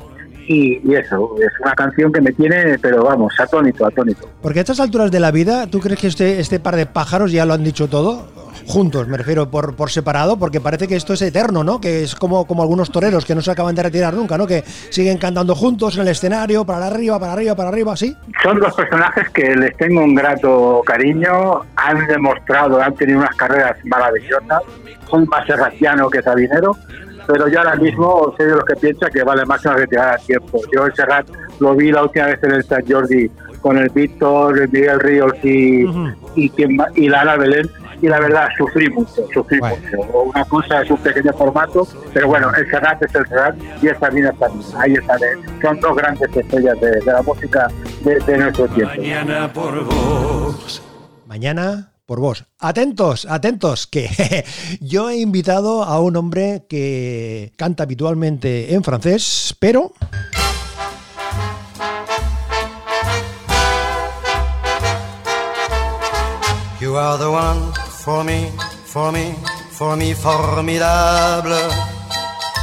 y, 0.47 0.93
eso, 0.93 1.35
es 1.39 1.51
una 1.61 1.73
canción 1.73 2.11
que 2.11 2.21
me 2.21 2.31
tiene, 2.31 2.77
pero 2.79 3.03
vamos, 3.03 3.33
atónito, 3.39 3.85
atónito. 3.85 4.27
Porque 4.41 4.59
a 4.59 4.61
estas 4.61 4.79
alturas 4.79 5.11
de 5.11 5.19
la 5.19 5.31
vida, 5.31 5.67
¿tú 5.67 5.79
crees 5.79 5.99
que 5.99 6.07
este, 6.07 6.39
este 6.39 6.59
par 6.59 6.75
de 6.75 6.85
pájaros 6.85 7.31
ya 7.31 7.45
lo 7.45 7.53
han 7.53 7.63
dicho 7.63 7.87
todo? 7.87 8.27
Juntos, 8.67 9.07
me 9.07 9.17
refiero, 9.17 9.49
por, 9.49 9.75
por 9.75 9.89
separado, 9.89 10.37
porque 10.37 10.61
parece 10.61 10.87
que 10.87 10.95
esto 10.95 11.13
es 11.13 11.21
eterno, 11.21 11.63
¿no? 11.63 11.81
Que 11.81 12.03
es 12.03 12.15
como, 12.15 12.45
como 12.45 12.61
algunos 12.61 12.91
toreros 12.91 13.25
que 13.25 13.33
no 13.33 13.41
se 13.41 13.51
acaban 13.51 13.75
de 13.75 13.83
retirar 13.83 14.13
nunca, 14.13 14.37
¿no? 14.37 14.45
Que 14.45 14.63
siguen 14.63 15.17
cantando 15.17 15.55
juntos 15.55 15.95
en 15.95 16.03
el 16.03 16.09
escenario, 16.09 16.63
para 16.65 16.87
arriba, 16.87 17.19
para 17.19 17.33
arriba, 17.33 17.55
para 17.55 17.69
arriba, 17.69 17.95
¿sí? 17.95 18.15
Son 18.43 18.59
dos 18.59 18.73
personajes 18.73 19.29
que 19.29 19.55
les 19.55 19.75
tengo 19.77 20.01
un 20.01 20.13
grato 20.13 20.81
cariño, 20.85 21.61
han 21.75 22.05
demostrado, 22.07 22.81
han 22.81 22.93
tenido 22.95 23.19
unas 23.19 23.35
carreras 23.35 23.77
maravillosas, 23.85 24.61
son 25.09 25.25
más 25.27 25.45
serraciano 25.45 26.09
que 26.09 26.21
Sabinero, 26.21 26.77
pero 27.31 27.47
yo 27.47 27.59
ahora 27.59 27.75
mismo 27.75 28.33
soy 28.37 28.47
de 28.47 28.55
los 28.55 28.65
que 28.65 28.75
piensa 28.75 29.09
que 29.09 29.23
vale 29.23 29.45
más 29.45 29.63
una 29.65 29.75
retirada 29.75 30.15
a 30.15 30.17
tiempo. 30.17 30.59
Yo 30.73 30.85
el 30.85 30.93
Serrat 30.93 31.27
lo 31.59 31.75
vi 31.75 31.91
la 31.91 32.03
última 32.03 32.25
vez 32.25 32.43
en 32.43 32.51
el 32.51 32.63
San 32.63 32.83
Jordi 32.85 33.29
con 33.61 33.77
el 33.77 33.89
Víctor, 33.89 34.59
el 34.59 34.69
Miguel 34.69 34.99
Ríos 34.99 35.33
y, 35.43 35.83
y, 36.35 36.51
y 36.95 37.09
la 37.09 37.37
Belén 37.37 37.69
y 38.01 38.07
la 38.07 38.19
verdad 38.19 38.49
sufrí 38.57 38.89
mucho, 38.89 39.27
sufrí 39.31 39.59
mucho. 39.61 40.01
Una 40.25 40.43
cosa 40.45 40.81
es 40.81 40.89
un 40.89 40.97
pequeño 40.97 41.31
formato, 41.33 41.87
pero 42.13 42.27
bueno, 42.27 42.51
el 42.55 42.69
Serrat 42.69 43.01
es 43.03 43.13
el 43.13 43.27
Serrat 43.27 43.55
y 43.81 43.87
esta 43.87 44.09
vida 44.09 44.33
también. 44.33 44.65
Ahí 44.77 44.93
está, 44.93 45.17
son 45.61 45.79
dos 45.79 45.95
grandes 45.95 46.35
estrellas 46.35 46.81
de, 46.81 46.99
la 47.05 47.21
música 47.21 47.67
de, 48.03 48.15
de 48.19 48.37
nuestro 48.37 48.67
tiempo. 48.69 48.95
Mañana 48.97 49.53
por 49.53 49.85
vos. 49.85 50.81
Mañana 51.27 51.90
por 52.11 52.19
vos. 52.19 52.43
Atentos, 52.59 53.25
atentos, 53.25 53.87
que 53.87 54.43
yo 54.81 55.09
he 55.09 55.15
invitado 55.15 55.85
a 55.85 56.01
un 56.01 56.17
hombre 56.17 56.65
que 56.69 57.53
canta 57.55 57.83
habitualmente 57.83 58.73
en 58.73 58.83
francés, 58.83 59.55
pero... 59.57 59.93
You 66.81 66.97
are 66.97 67.17
the 67.17 67.29
one 67.29 67.71
for 68.03 68.25
me, 68.25 68.51
for 68.83 69.13
me, 69.13 69.33
for 69.71 69.95
me, 69.95 70.13
formidable. 70.13 71.55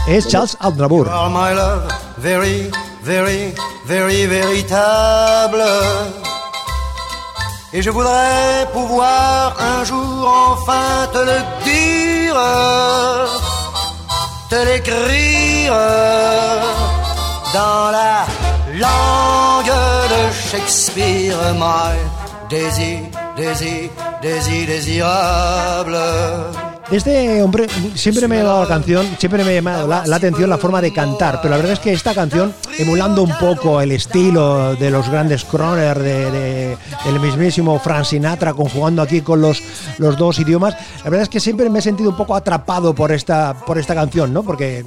Es 0.07 0.28
Charles 0.28 0.59
Aznavour. 0.61 1.07
You 1.07 1.12
are 1.14 1.31
my 1.31 1.57
love, 1.57 1.90
very, 2.19 2.71
very, 3.02 3.55
very, 3.87 4.26
véritable. 4.26 6.28
Et 7.73 7.83
je 7.83 7.91
voudrais 7.91 8.67
pouvoir 8.73 9.55
un 9.61 9.85
jour 9.85 10.27
enfin 10.53 11.07
te 11.13 11.19
le 11.19 11.39
dire, 11.65 12.37
te 14.49 14.57
l'écrire 14.65 15.75
dans 17.53 17.91
la 17.91 18.27
langue 18.73 19.77
de 20.13 20.33
Shakespeare, 20.51 21.37
my 21.59 21.99
désir, 22.49 23.01
désir, 23.37 23.91
désir, 24.23 24.67
désirable. 24.67 25.99
Este 26.90 27.42
hombre 27.42 27.66
siempre 27.95 28.26
me 28.26 28.37
ha 28.37 28.42
llamado 28.42 28.62
la 28.62 28.68
canción, 28.68 29.07
siempre 29.18 29.45
me 29.45 29.50
ha 29.50 29.54
llamado 29.54 29.87
la, 29.87 30.16
atención 30.16 30.49
la 30.49 30.57
forma 30.57 30.80
de 30.80 30.90
cantar, 30.90 31.40
pero 31.42 31.50
la 31.50 31.57
verdad 31.59 31.75
es 31.75 31.80
que 31.80 31.92
esta 31.92 32.14
canción, 32.14 32.54
emulando 32.78 33.23
un 33.23 33.37
poco 33.38 33.83
el 33.83 33.92
estilo 33.92 34.75
de 34.75 34.90
los 34.90 35.07
grandes 35.11 35.45
croner, 35.45 35.99
de, 35.99 36.78
del 37.04 37.21
mismísimo 37.21 37.78
Frank 37.78 38.04
Sinatra, 38.04 38.54
conjugando 38.54 39.02
aquí 39.02 39.21
con 39.21 39.42
los, 39.42 39.62
los 39.99 40.16
dos 40.16 40.38
idiomas, 40.38 40.75
la 41.04 41.11
verdad 41.11 41.25
es 41.25 41.28
que 41.28 41.40
siempre 41.40 41.68
me 41.68 41.80
he 41.80 41.83
sentido 41.83 42.09
un 42.09 42.16
poco 42.16 42.35
atrapado 42.35 42.95
por 42.95 43.12
esta, 43.12 43.54
por 43.66 43.76
esta 43.76 43.95
canción, 43.95 44.33
¿no? 44.33 44.42
Porque 44.42 44.83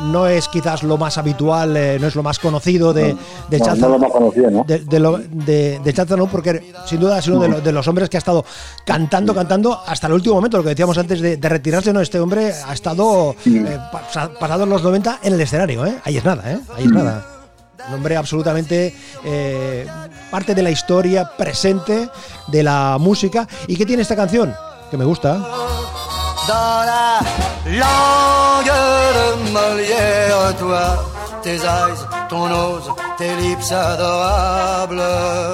no 0.00 0.26
es 0.26 0.48
quizás 0.48 0.82
lo 0.82 0.96
más 0.96 1.18
habitual, 1.18 1.76
eh, 1.76 1.98
no 2.00 2.06
es 2.06 2.14
lo 2.14 2.22
más 2.22 2.38
conocido 2.38 2.92
de, 2.92 3.16
de 3.48 3.58
no, 3.58 3.98
lo 3.98 4.08
conocido, 4.08 4.50
¿no? 4.50 4.64
De, 4.66 4.78
de, 4.78 6.26
porque 6.30 6.72
sin 6.86 7.00
duda 7.00 7.18
es 7.18 7.28
uno 7.28 7.60
de, 7.60 7.72
los 7.72 7.86
hombres 7.88 8.08
que 8.08 8.16
ha 8.16 8.18
estado 8.18 8.44
cantando, 8.84 9.34
cantando 9.34 9.80
hasta 9.86 10.06
el 10.06 10.14
último 10.14 10.36
momento, 10.36 10.56
lo 10.56 10.62
que 10.62 10.70
decíamos 10.70 10.96
antes 10.98 11.19
de, 11.20 11.36
retirarse, 11.48 11.92
¿no? 11.92 12.00
Este 12.00 12.20
hombre 12.20 12.52
ha 12.66 12.72
estado 12.72 13.34
eh, 13.46 13.78
pasado 14.38 14.66
los 14.66 14.82
90 14.82 15.20
en 15.22 15.34
el 15.34 15.40
escenario, 15.40 15.86
¿eh? 15.86 15.96
Ahí 16.04 16.16
es 16.16 16.24
nada, 16.24 16.50
¿eh? 16.50 16.60
Ahí 16.76 16.84
es 16.84 16.90
nada. 16.90 17.26
Un 17.88 17.94
hombre 17.94 18.16
absolutamente 18.16 18.94
eh, 19.24 19.86
parte 20.30 20.54
de 20.54 20.62
la 20.62 20.70
historia 20.70 21.30
presente 21.36 22.08
de 22.48 22.62
la 22.62 22.98
música. 23.00 23.48
¿Y 23.66 23.76
qué 23.76 23.86
tiene 23.86 24.02
esta 24.02 24.16
canción? 24.16 24.54
Que 24.90 24.96
me 24.96 25.04
gusta. 25.04 25.44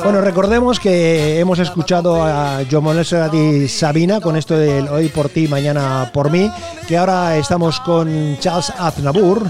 Bueno, 0.03 0.21
recordemos 0.21 0.81
que 0.81 1.39
hemos 1.39 1.59
escuchado 1.59 2.23
a 2.23 2.61
John 2.71 2.85
y 3.33 3.69
Sabina 3.69 4.21
con 4.21 4.37
esto 4.37 4.57
del 4.57 4.89
hoy 4.89 5.09
por 5.09 5.29
ti, 5.29 5.49
mañana 5.49 6.11
por 6.13 6.31
mí, 6.31 6.51
que 6.87 6.97
ahora 6.97 7.37
estamos 7.37 7.81
con 7.81 8.39
Charles 8.39 8.73
Aznavour. 8.79 9.47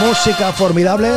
Música 0.00 0.52
formidable. 0.52 1.08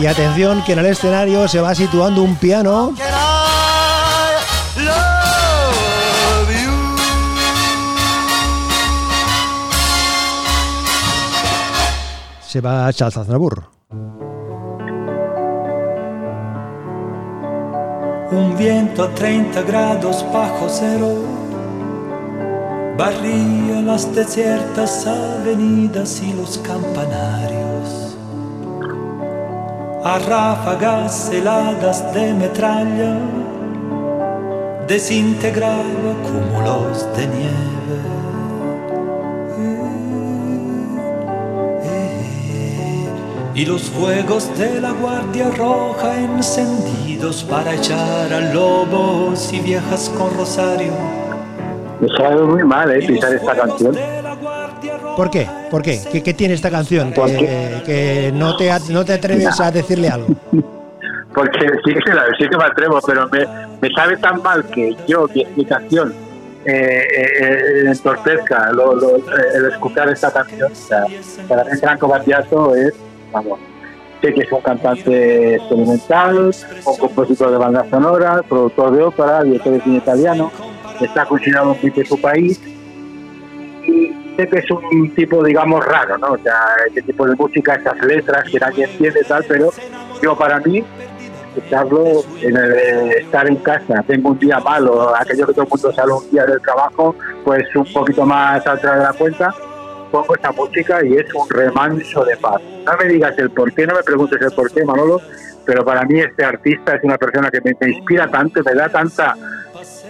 Y 0.00 0.06
atención 0.06 0.62
que 0.64 0.72
en 0.72 0.78
el 0.80 0.86
escenario 0.86 1.48
se 1.48 1.60
va 1.60 1.74
situando 1.74 2.22
un 2.22 2.36
piano. 2.36 2.94
Se 12.46 12.60
va 12.60 12.86
a 12.86 12.92
Charles 12.92 13.16
Aznavour. 13.16 13.74
un 18.34 18.56
viento 18.56 19.04
a 19.04 19.14
30 19.14 19.62
grados 19.62 20.24
bajo 20.32 20.66
cero 20.68 21.14
barría 22.96 23.80
las 23.82 24.12
desiertas 24.14 25.06
avenidas 25.06 26.20
y 26.22 26.32
los 26.32 26.58
campanarios. 26.58 28.03
A 30.04 30.18
ráfagas 30.18 31.30
heladas 31.32 32.12
de 32.12 32.34
metralla 32.34 33.16
desintegraba 34.86 36.12
cúmulos 36.22 37.08
de 37.16 37.26
nieve. 37.26 37.74
y 43.54 43.64
los 43.64 43.82
fuegos 43.82 44.50
de 44.58 44.80
la 44.80 44.90
Guardia 44.90 45.48
Roja 45.56 46.20
encendidos 46.20 47.44
para 47.44 47.72
echar 47.72 48.32
a 48.32 48.52
lobos 48.52 49.52
y 49.52 49.60
viejas 49.60 50.12
con 50.18 50.36
rosario. 50.36 50.92
Me 52.00 52.08
sabe 52.08 52.42
muy 52.42 52.64
mal, 52.64 52.90
¿eh? 52.90 53.06
Pisar 53.06 53.32
esta 53.32 53.54
canción. 53.54 53.96
¿Por 55.16 55.30
qué? 55.30 55.63
¿Por 55.74 55.82
qué? 55.82 55.98
¿Qué, 56.22 56.34
tiene 56.34 56.54
esta 56.54 56.70
canción? 56.70 57.12
Que, 57.12 57.82
que, 57.84 58.30
no, 58.32 58.56
te, 58.56 58.70
no 58.90 59.04
te 59.04 59.14
atreves 59.14 59.58
a 59.58 59.72
decirle 59.72 60.08
algo. 60.08 60.28
Porque 61.34 61.66
sí 61.84 61.94
que, 61.94 62.12
sí 62.38 62.48
que 62.48 62.56
me 62.56 62.64
atrevo, 62.64 63.00
pero 63.04 63.28
me, 63.28 63.44
me 63.82 63.92
sabe 63.92 64.16
tan 64.18 64.40
mal 64.40 64.64
que 64.66 64.94
yo, 65.08 65.26
mi 65.34 65.42
explicación, 65.42 66.14
eh, 66.64 67.04
eh, 67.12 67.82
entorpezca 67.86 68.70
lo, 68.70 68.94
lo, 68.94 69.16
el 69.16 69.66
escuchar 69.72 70.10
esta 70.10 70.32
canción. 70.32 70.70
O 70.70 70.74
sea, 70.76 71.06
para 71.48 71.64
mí 71.64 71.70
Franco 71.80 72.06
Battiato 72.06 72.76
es 72.76 72.94
Sé 74.22 74.32
que 74.32 74.42
es 74.42 74.52
un 74.52 74.60
cantante 74.60 75.56
experimental, 75.56 76.52
un 76.86 76.96
compositor 76.98 77.50
de 77.50 77.56
bandas 77.56 77.88
sonoras, 77.90 78.42
productor 78.48 78.96
de 78.96 79.02
ópera, 79.02 79.42
director 79.42 79.72
de 79.72 79.80
cine 79.80 79.96
italiano, 79.96 80.52
está 81.00 81.26
considerado 81.26 81.76
muy 81.82 81.90
de 81.90 82.04
su 82.04 82.20
país 82.20 82.60
que 84.36 84.58
es 84.58 84.70
un 84.70 85.10
tipo, 85.14 85.42
digamos, 85.44 85.84
raro, 85.84 86.18
¿no? 86.18 86.32
O 86.32 86.38
sea, 86.38 86.58
este 86.86 87.02
tipo 87.02 87.26
de 87.26 87.36
música, 87.36 87.74
esas 87.74 87.98
letras 88.04 88.48
que 88.50 88.58
nadie 88.58 88.84
entiende 88.84 89.22
tal, 89.24 89.44
pero 89.48 89.70
yo 90.22 90.36
para 90.36 90.58
mí 90.60 90.84
escucharlo, 91.56 92.24
en 92.42 92.56
estar 93.18 93.46
en 93.46 93.56
casa, 93.56 94.02
tengo 94.06 94.30
un 94.30 94.38
día 94.38 94.58
malo, 94.58 95.14
aquello 95.16 95.46
que 95.46 95.52
todo 95.52 95.64
el 95.64 95.70
mundo 95.70 95.92
sale 95.92 96.12
un 96.12 96.30
día 96.30 96.44
del 96.46 96.60
trabajo, 96.60 97.14
pues 97.44 97.64
un 97.76 97.92
poquito 97.92 98.26
más 98.26 98.66
atrás 98.66 98.98
de 98.98 99.04
la 99.04 99.12
cuenta, 99.12 99.54
pongo 100.10 100.34
esta 100.34 100.52
música 100.52 101.04
y 101.04 101.16
es 101.16 101.32
un 101.34 101.48
remanso 101.48 102.24
de 102.24 102.36
paz. 102.36 102.60
No 102.84 102.92
me 102.98 103.04
digas 103.06 103.38
el 103.38 103.50
por 103.50 103.72
qué, 103.72 103.86
no 103.86 103.94
me 103.94 104.02
preguntes 104.02 104.40
el 104.40 104.50
por 104.52 104.70
qué, 104.72 104.84
Manolo, 104.84 105.20
pero 105.64 105.84
para 105.84 106.04
mí 106.04 106.20
este 106.20 106.44
artista 106.44 106.96
es 106.96 107.04
una 107.04 107.18
persona 107.18 107.50
que 107.50 107.60
me, 107.60 107.76
inspira 107.88 108.30
tanto, 108.30 108.62
me 108.64 108.74
da 108.74 108.88
tanta, 108.88 109.34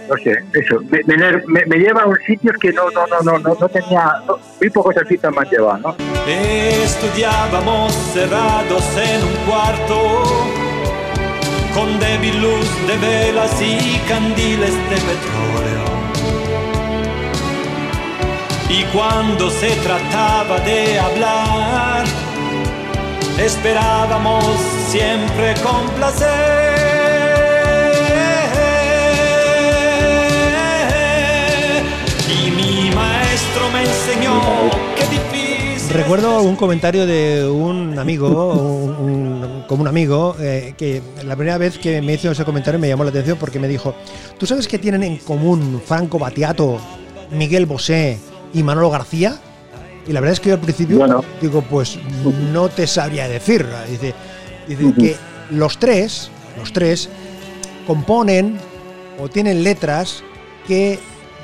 no 0.07 0.15
sé, 0.17 0.43
eso, 0.53 0.79
me, 0.89 1.77
lleva 1.77 2.03
a 2.03 2.05
un 2.05 2.17
sitio 2.25 2.53
que 2.59 2.71
no, 2.71 2.89
no, 2.91 3.07
no, 3.07 3.21
no, 3.21 3.39
no, 3.39 3.57
no 3.59 3.69
tenía, 3.69 4.21
muy 4.59 4.69
pocos 4.69 4.95
artistas 4.97 5.33
me 5.33 5.41
han 5.41 5.49
llevado, 5.49 5.77
¿no? 5.79 5.95
Estudiábamos 6.27 7.93
cerrados 8.13 8.83
en 8.97 9.23
un 9.23 9.35
cuarto 9.47 10.23
con 11.73 11.99
débil 11.99 12.41
luz 12.41 12.87
de 12.87 12.97
velas 12.97 13.61
y 13.61 13.99
candiles 14.07 14.73
de 14.89 14.95
petróleo 14.95 15.95
y 18.69 18.83
cuando 18.85 19.49
se 19.49 19.69
trataba 19.77 20.59
de 20.59 20.99
hablar, 20.99 22.03
esperábamos 23.37 24.43
siempre 24.89 25.53
con 25.63 25.87
placer. 25.95 26.84
Maestro 33.55 33.69
me 33.71 33.81
enseñó 33.81 34.41
que 34.95 35.03
difícil. 35.07 35.95
Recuerdo 35.95 36.41
un 36.41 36.55
comentario 36.55 37.05
de 37.05 37.47
un 37.47 37.97
amigo, 37.99 38.53
un, 38.53 39.63
como 39.67 39.83
un 39.83 39.87
amigo, 39.87 40.35
eh, 40.39 40.73
que 40.77 41.01
la 41.23 41.35
primera 41.35 41.57
vez 41.57 41.77
que 41.77 42.01
me 42.01 42.13
hizo 42.13 42.31
ese 42.31 42.43
comentario 42.43 42.79
me 42.79 42.87
llamó 42.87 43.03
la 43.03 43.11
atención 43.11 43.37
porque 43.37 43.59
me 43.59 43.67
dijo: 43.67 43.95
¿Tú 44.37 44.45
sabes 44.45 44.67
qué 44.67 44.77
tienen 44.77 45.03
en 45.03 45.17
común 45.17 45.81
Franco 45.85 46.19
Batiato, 46.19 46.79
Miguel 47.31 47.65
Bosé, 47.65 48.19
y 48.53 48.63
Manolo 48.63 48.89
García. 48.89 49.39
Y 50.07 50.13
la 50.13 50.19
verdad 50.19 50.33
es 50.33 50.39
que 50.39 50.49
yo 50.49 50.55
al 50.55 50.61
principio 50.61 51.23
digo, 51.41 51.61
pues 51.63 51.97
no 52.53 52.69
te 52.69 52.85
sabría 52.85 53.27
decir. 53.27 53.65
Dice, 53.89 54.13
dice 54.67 54.93
que 54.93 55.15
los 55.49 55.79
tres, 55.79 56.29
los 56.57 56.71
tres, 56.71 57.09
componen 57.87 58.57
o 59.19 59.29
tienen 59.29 59.63
letras 59.63 60.23
que 60.67 60.99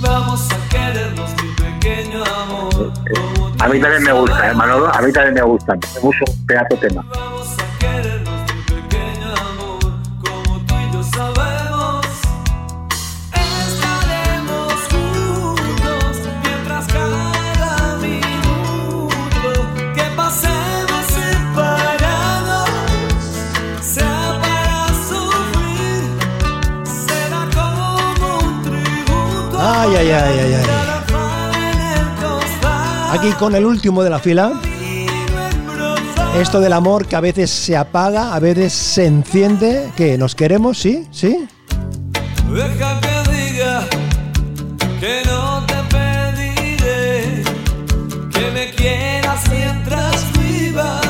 Vamos 0.00 0.48
a 0.50 0.68
querernos, 0.68 1.30
pequeño 1.56 2.24
amor. 2.24 2.92
A 3.60 3.68
mí 3.68 3.80
también 3.80 4.02
me 4.02 4.12
gusta, 4.12 4.50
¿eh, 4.50 4.54
Manolo. 4.54 4.94
A 4.94 5.02
mí 5.02 5.12
también 5.12 5.34
me 5.34 5.42
gusta. 5.42 5.74
Me 5.74 6.00
gusta 6.00 6.24
un 6.30 6.46
pedazo 6.46 6.76
tema. 6.76 7.04
Vamos 7.14 7.48
a 7.58 7.78
Ay, 29.84 29.96
ay, 29.96 30.10
ay, 30.12 30.38
ay, 30.38 30.54
ay. 30.54 30.66
Aquí 33.18 33.32
con 33.32 33.56
el 33.56 33.66
último 33.66 34.04
de 34.04 34.10
la 34.10 34.20
fila. 34.20 34.52
Esto 36.38 36.60
del 36.60 36.72
amor 36.72 37.08
que 37.08 37.16
a 37.16 37.20
veces 37.20 37.50
se 37.50 37.76
apaga, 37.76 38.32
a 38.32 38.38
veces 38.38 38.72
se 38.72 39.06
enciende. 39.06 39.90
¿Qué? 39.96 40.16
¿Nos 40.16 40.36
queremos? 40.36 40.78
¿Sí? 40.78 41.08
¿Sí? 41.10 41.48
Deja 42.48 43.00
que 43.00 43.32
diga 43.32 43.82
que 45.00 45.22
no 45.26 45.66
te 45.66 45.74
pediré 45.90 47.42
que 48.30 48.50
me 48.52 48.70
quieras 48.70 49.40
mientras 49.50 50.32
vivas, 50.38 51.01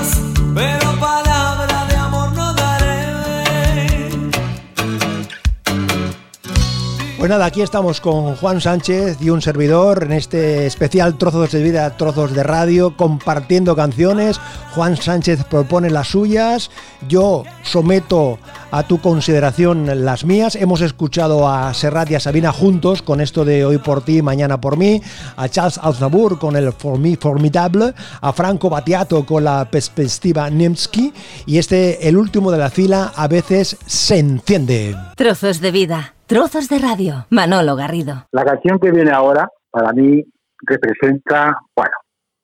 Pues 7.22 7.30
nada, 7.30 7.44
aquí 7.44 7.62
estamos 7.62 8.00
con 8.00 8.34
Juan 8.34 8.60
Sánchez 8.60 9.18
y 9.20 9.30
un 9.30 9.40
servidor 9.40 10.02
en 10.02 10.10
este 10.10 10.66
especial 10.66 11.18
Trozos 11.18 11.52
de 11.52 11.62
Vida, 11.62 11.96
Trozos 11.96 12.32
de 12.34 12.42
Radio, 12.42 12.96
compartiendo 12.96 13.76
canciones. 13.76 14.40
Juan 14.74 14.96
Sánchez 14.96 15.44
propone 15.44 15.88
las 15.88 16.08
suyas, 16.08 16.72
yo 17.06 17.44
someto 17.62 18.40
a 18.72 18.82
tu 18.82 19.00
consideración 19.00 20.04
las 20.04 20.24
mías. 20.24 20.56
Hemos 20.56 20.80
escuchado 20.80 21.48
a 21.48 21.72
Serrat 21.74 22.10
y 22.10 22.16
a 22.16 22.20
Sabina 22.20 22.50
juntos 22.50 23.02
con 23.02 23.20
esto 23.20 23.44
de 23.44 23.64
Hoy 23.64 23.78
por 23.78 24.02
ti, 24.02 24.20
Mañana 24.20 24.60
por 24.60 24.76
mí, 24.76 25.00
a 25.36 25.48
Charles 25.48 25.78
Aznavour 25.80 26.40
con 26.40 26.56
el 26.56 26.72
For 26.72 26.98
Me 26.98 27.16
Formidable, 27.16 27.94
a 28.20 28.32
Franco 28.32 28.68
Battiato 28.68 29.24
con 29.24 29.44
la 29.44 29.70
perspectiva 29.70 30.50
Nemsky 30.50 31.12
y 31.46 31.58
este, 31.58 32.08
el 32.08 32.16
último 32.16 32.50
de 32.50 32.58
la 32.58 32.70
fila, 32.70 33.12
a 33.14 33.28
veces 33.28 33.76
se 33.86 34.18
enciende. 34.18 34.96
Trozos 35.14 35.60
de 35.60 35.70
vida, 35.70 36.14
trozos 36.32 36.66
de 36.70 36.78
radio. 36.78 37.26
Manolo 37.28 37.76
Garrido. 37.76 38.26
La 38.32 38.42
canción 38.42 38.78
que 38.78 38.90
viene 38.90 39.10
ahora, 39.10 39.46
para 39.70 39.92
mí, 39.92 40.24
representa, 40.62 41.58
bueno, 41.76 41.92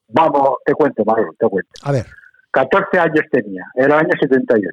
vamos, 0.09 0.59
te 0.66 0.75
cuento, 0.75 1.04
Manolo, 1.07 1.33
te 1.38 1.49
cuento. 1.49 1.71
A 1.85 1.92
ver. 1.92 2.04
14 2.50 2.99
años 2.99 3.25
tenía, 3.30 3.64
era 3.75 3.87
el 3.87 4.07
año 4.07 4.11
78. 4.21 4.68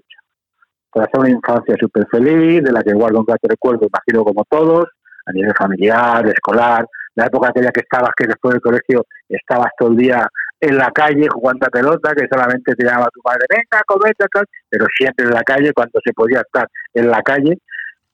Tras 0.92 1.08
una 1.18 1.30
infancia 1.30 1.76
súper 1.80 2.06
feliz, 2.12 2.62
de 2.62 2.72
la 2.74 2.84
que 2.84 2.94
guardo 2.94 3.20
un 3.20 3.26
gran 3.26 3.38
recuerdo, 3.42 3.88
imagino 3.88 4.26
como 4.26 4.44
todos, 4.50 4.86
a 5.26 5.32
nivel 5.32 5.54
familiar, 5.56 6.28
escolar, 6.28 6.86
la 7.16 7.26
época 7.28 7.50
aquella 7.50 7.72
que 7.72 7.82
estabas, 7.82 8.10
que 8.18 8.28
después 8.28 8.54
del 8.54 8.62
colegio 8.62 9.06
estabas 9.30 9.72
todo 9.78 9.92
el 9.92 9.98
día 9.98 10.28
en 10.60 10.78
la 10.78 10.92
calle 10.92 11.28
jugando 11.30 11.66
a 11.66 11.70
pelota, 11.70 12.14
que 12.14 12.28
solamente 12.30 12.76
te 12.76 12.86
llamaba 12.86 13.08
tu 13.14 13.22
madre, 13.24 13.46
venga, 13.50 13.82
cometa, 13.86 14.26
tal, 14.34 14.46
pero 14.70 14.86
siempre 14.98 15.26
en 15.26 15.32
la 15.32 15.44
calle, 15.44 15.72
cuando 15.74 16.00
se 16.04 16.12
podía 16.12 16.42
estar 16.42 16.68
en 16.94 17.10
la 17.10 17.22
calle. 17.22 17.58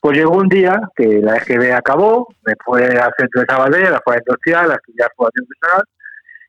Pues 0.01 0.17
llegó 0.17 0.38
un 0.38 0.50
día 0.50 0.81
que 0.96 1.22
la 1.22 1.38
EGB 1.38 1.74
acabó, 1.74 2.27
me 2.43 2.53
fue 2.65 2.84
al 2.86 3.13
centro 3.17 3.41
de 3.41 3.46
Sabadell, 3.48 3.86
a 3.86 3.91
la 3.91 3.98
escuela 3.98 4.22
industrial, 4.25 4.72
a 4.72 4.75
estudiar 4.75 5.12
formación 5.15 5.46
profesional, 5.46 5.84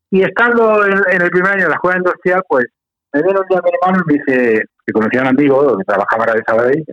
y 0.09 0.21
estando 0.23 0.85
en, 0.85 1.21
el 1.21 1.29
primer 1.29 1.51
año 1.51 1.63
de 1.63 1.69
la 1.69 1.75
escuela 1.75 1.97
industrial, 1.97 2.41
pues 2.49 2.65
me 3.13 3.21
viene 3.21 3.39
un 3.39 3.47
día 3.47 3.61
mi 3.63 3.71
hermano 3.79 4.03
y 4.03 4.11
me 4.11 4.19
dice, 4.19 4.63
que 4.85 4.93
conocía 4.93 5.19
a 5.19 5.23
un 5.23 5.29
amigo 5.29 5.77
que 5.77 5.83
trabajaba 5.85 6.25
en 6.27 6.33
de 6.33 6.43
Sabadell, 6.47 6.85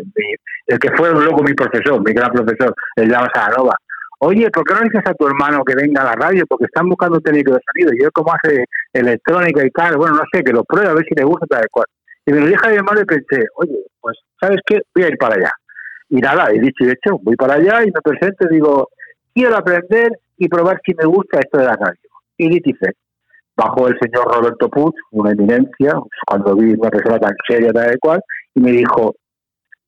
el 0.67 0.79
que 0.79 0.91
fue 0.97 1.13
luego 1.13 1.43
mi 1.43 1.55
profesor, 1.55 2.01
mi 2.05 2.13
gran 2.13 2.31
profesor, 2.31 2.75
el 2.97 3.09
llama 3.09 3.29
Saranova. 3.35 3.75
Oye, 4.23 4.51
¿por 4.51 4.65
qué 4.65 4.75
no 4.75 4.81
dices 4.81 5.03
a 5.07 5.15
tu 5.15 5.27
hermano 5.27 5.65
que 5.65 5.75
venga 5.75 6.03
a 6.03 6.05
la 6.05 6.13
radio? 6.13 6.45
Porque 6.47 6.67
están 6.67 6.87
buscando 6.89 7.17
un 7.17 7.23
técnico 7.23 7.55
de 7.55 7.61
sonido. 7.73 7.93
Y 7.95 8.05
él, 8.05 8.13
como 8.13 8.35
hace 8.35 8.67
electrónica 8.93 9.65
y 9.65 9.71
tal, 9.71 9.97
bueno, 9.97 10.17
no 10.17 10.23
sé, 10.31 10.45
que 10.45 10.53
lo 10.53 10.63
pruebe 10.65 10.89
a 10.89 10.93
ver 10.93 11.07
si 11.09 11.15
le 11.15 11.25
gusta 11.25 11.47
tal 11.47 11.67
cual. 11.71 11.87
Y 12.27 12.33
me 12.33 12.41
lo 12.41 12.47
dije 12.47 12.61
a 12.63 12.69
mi 12.69 12.77
hermano 12.77 13.01
y 13.01 13.05
pensé, 13.07 13.47
oye, 13.57 13.79
pues, 13.99 14.19
¿sabes 14.39 14.61
qué? 14.67 14.81
Voy 14.95 15.05
a 15.05 15.09
ir 15.09 15.17
para 15.17 15.37
allá. 15.37 15.51
Y 16.11 16.17
nada, 16.17 16.51
he 16.51 16.59
dicho 16.59 16.85
y 16.85 16.91
hecho, 16.91 17.19
voy 17.23 17.37
para 17.37 17.55
allá 17.55 17.83
y 17.85 17.87
me 17.87 18.01
presento 18.03 18.47
y 18.51 18.55
digo, 18.55 18.89
quiero 19.33 19.57
aprender 19.57 20.19
y 20.37 20.49
probar 20.49 20.81
si 20.85 20.93
me 20.95 21.05
gusta 21.05 21.39
esto 21.39 21.59
de 21.59 21.67
la 21.67 21.77
radio. 21.77 22.11
Y 22.37 22.61
dice, 22.61 22.95
bajó 23.57 23.89
el 23.89 23.99
señor 24.01 24.25
Roberto 24.35 24.69
Puig, 24.69 24.95
una 25.13 25.33
eminencia, 25.33 25.95
cuando 26.27 26.57
vi 26.57 26.73
una 26.73 26.91
persona 26.91 27.19
tan 27.19 27.35
seria, 27.47 27.73
tal 27.73 27.95
y 27.95 27.99
cual, 27.99 28.21
y 28.55 28.61
me 28.61 28.73
dijo, 28.73 29.15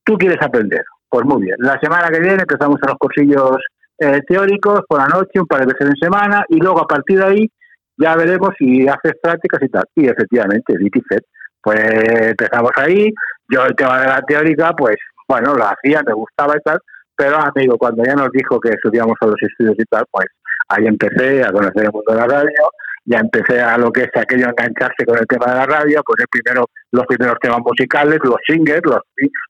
¿tú 0.05 0.17
quieres 0.17 0.38
aprender? 0.41 0.85
Pues 1.09 1.25
muy 1.26 1.43
bien, 1.43 1.57
la 1.59 1.79
semana 1.81 2.09
que 2.09 2.21
viene 2.21 2.43
empezamos 2.43 2.79
a 2.83 2.88
los 2.88 2.99
cursillos 2.99 3.57
eh, 3.99 4.21
teóricos 4.26 4.83
por 4.88 4.99
la 4.99 5.08
noche, 5.08 5.41
un 5.41 5.47
par 5.47 5.61
de 5.61 5.67
veces 5.67 5.89
en 5.89 5.97
semana, 5.97 6.45
y 6.49 6.56
luego 6.58 6.80
a 6.80 6.87
partir 6.87 7.19
de 7.19 7.25
ahí 7.25 7.50
ya 7.97 8.17
veremos 8.17 8.50
si 8.58 8.87
haces 8.87 9.13
prácticas 9.23 9.63
y 9.63 9.69
tal. 9.69 9.85
Y 9.95 10.06
efectivamente, 10.06 10.76
DITIFET, 10.76 11.25
pues 11.63 11.80
empezamos 12.30 12.73
ahí, 12.76 13.13
yo 13.49 13.65
el 13.65 13.76
tema 13.76 14.00
de 14.00 14.08
la 14.08 14.23
teórica, 14.23 14.73
pues 14.73 14.97
bueno, 15.28 15.54
lo 15.54 15.65
hacía, 15.65 16.02
me 16.06 16.13
gustaba 16.13 16.54
y 16.56 16.61
tal, 16.61 16.78
pero 17.17 17.37
amigo, 17.39 17.76
cuando 17.78 18.02
ya 18.04 18.15
nos 18.15 18.30
dijo 18.32 18.58
que 18.61 18.71
estudiamos 18.71 19.15
a 19.21 19.26
los 19.26 19.43
estudios 19.43 19.76
y 19.78 19.85
tal, 19.85 20.04
pues 20.11 20.26
ahí 20.69 20.87
empecé 20.87 21.45
a 21.45 21.52
conocer 21.52 21.85
el 21.85 21.93
mundo 21.93 22.13
de 22.13 22.19
la 22.19 22.26
radio, 22.26 22.71
ya 23.04 23.19
empecé 23.19 23.61
a 23.61 23.76
lo 23.78 23.91
que 23.91 24.02
es 24.02 24.11
aquello 24.15 24.49
engancharse 24.49 25.04
con 25.04 25.19
el 25.19 25.26
tema 25.26 25.47
de 25.47 25.58
la 25.58 25.67
radio, 25.67 26.02
poner 26.04 26.26
primero 26.30 26.67
los 26.93 27.06
primeros 27.06 27.37
temas 27.41 27.58
musicales, 27.61 28.19
los 28.23 28.37
singles, 28.47 28.80
los, 28.85 29.00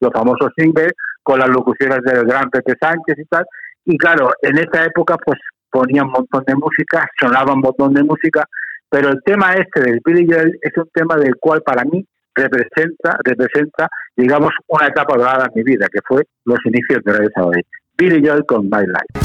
los 0.01 0.13
famosos 0.13 0.51
singles, 0.57 0.93
con 1.23 1.39
las 1.39 1.49
locuciones 1.49 2.03
del 2.03 2.25
gran 2.27 2.51
Pepe 2.51 2.75
Sánchez 2.81 3.19
y 3.19 3.25
tal. 3.27 3.45
Y 3.85 3.99
claro, 3.99 4.31
en 4.43 4.59
esa 4.59 4.85
época 4.85 5.17
pues 5.25 5.39
ponía 5.71 6.03
un 6.03 6.11
montón 6.11 6.45
de 6.47 6.55
música, 6.55 7.09
sonaba 7.21 7.55
un 7.55 7.61
montón 7.61 7.95
de 7.95 8.03
música, 8.03 8.45
pero 8.89 9.09
el 9.09 9.23
tema 9.25 9.55
este 9.55 9.81
del 9.81 10.01
Billy 10.05 10.27
Joel 10.31 10.59
es 10.61 10.77
un 10.77 10.89
tema 10.93 11.17
del 11.17 11.37
cual 11.37 11.63
para 11.63 11.85
mí 11.85 12.05
representa, 12.35 13.17
representa, 13.25 13.89
digamos, 14.17 14.51
una 14.69 14.89
etapa 14.89 15.17
dorada 15.17 15.47
en 15.47 15.53
mi 15.55 15.63
vida, 15.63 15.87
que 15.93 16.01
fue 16.07 16.23
los 16.45 16.59
inicios 16.65 17.03
de 17.05 17.13
Radio 17.13 17.31
Sabadell. 17.35 17.67
Billy 17.97 18.27
Joel 18.27 18.45
con 18.47 18.65
My 18.65 18.87
Life. 18.87 19.22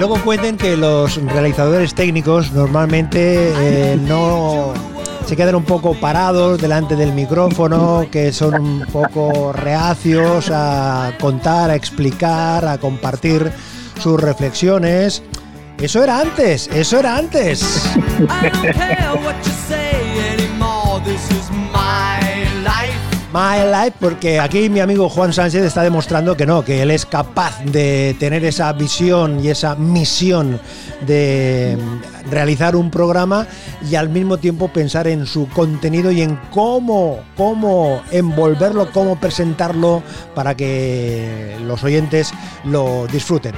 Luego 0.00 0.18
cuenten 0.24 0.56
que 0.56 0.78
los 0.78 1.22
realizadores 1.26 1.94
técnicos 1.94 2.52
normalmente 2.52 3.52
eh, 3.92 3.98
no 4.00 4.72
se 5.26 5.36
quedan 5.36 5.56
un 5.56 5.64
poco 5.64 5.92
parados 5.92 6.58
delante 6.58 6.96
del 6.96 7.12
micrófono, 7.12 8.06
que 8.10 8.32
son 8.32 8.54
un 8.54 8.86
poco 8.86 9.52
reacios 9.52 10.50
a 10.50 11.12
contar, 11.20 11.68
a 11.68 11.74
explicar, 11.74 12.66
a 12.66 12.78
compartir 12.78 13.52
sus 14.02 14.18
reflexiones. 14.18 15.22
Eso 15.78 16.02
era 16.02 16.20
antes, 16.20 16.68
eso 16.68 16.98
era 16.98 17.18
antes. 17.18 17.62
My 23.32 23.64
Life, 23.64 23.96
porque 24.00 24.40
aquí 24.40 24.68
mi 24.68 24.80
amigo 24.80 25.08
Juan 25.08 25.32
Sánchez 25.32 25.62
está 25.62 25.82
demostrando 25.82 26.36
que 26.36 26.46
no, 26.46 26.64
que 26.64 26.82
él 26.82 26.90
es 26.90 27.06
capaz 27.06 27.62
de 27.64 28.16
tener 28.18 28.44
esa 28.44 28.72
visión 28.72 29.38
y 29.38 29.50
esa 29.50 29.76
misión 29.76 30.60
de 31.06 31.78
realizar 32.28 32.74
un 32.74 32.90
programa 32.90 33.46
y 33.88 33.94
al 33.94 34.08
mismo 34.08 34.38
tiempo 34.38 34.68
pensar 34.68 35.06
en 35.06 35.26
su 35.26 35.48
contenido 35.48 36.10
y 36.10 36.22
en 36.22 36.40
cómo, 36.50 37.20
cómo 37.36 38.02
envolverlo, 38.10 38.90
cómo 38.90 39.20
presentarlo 39.20 40.02
para 40.34 40.56
que 40.56 41.56
los 41.64 41.84
oyentes 41.84 42.32
lo 42.64 43.06
disfruten. 43.06 43.54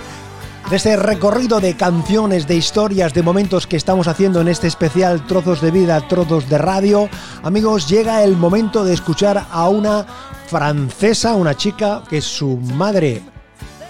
De 0.72 0.76
este 0.76 0.96
recorrido 0.96 1.60
de 1.60 1.76
canciones, 1.76 2.48
de 2.48 2.54
historias, 2.54 3.12
de 3.12 3.22
momentos 3.22 3.66
que 3.66 3.76
estamos 3.76 4.08
haciendo 4.08 4.40
en 4.40 4.48
este 4.48 4.68
especial 4.68 5.26
Trozos 5.26 5.60
de 5.60 5.70
Vida, 5.70 6.00
Trozos 6.08 6.48
de 6.48 6.56
Radio, 6.56 7.10
amigos, 7.42 7.90
llega 7.90 8.24
el 8.24 8.38
momento 8.38 8.82
de 8.82 8.94
escuchar 8.94 9.48
a 9.50 9.68
una 9.68 10.06
francesa, 10.46 11.34
una 11.34 11.54
chica 11.54 12.02
que 12.08 12.22
su 12.22 12.56
madre 12.56 13.20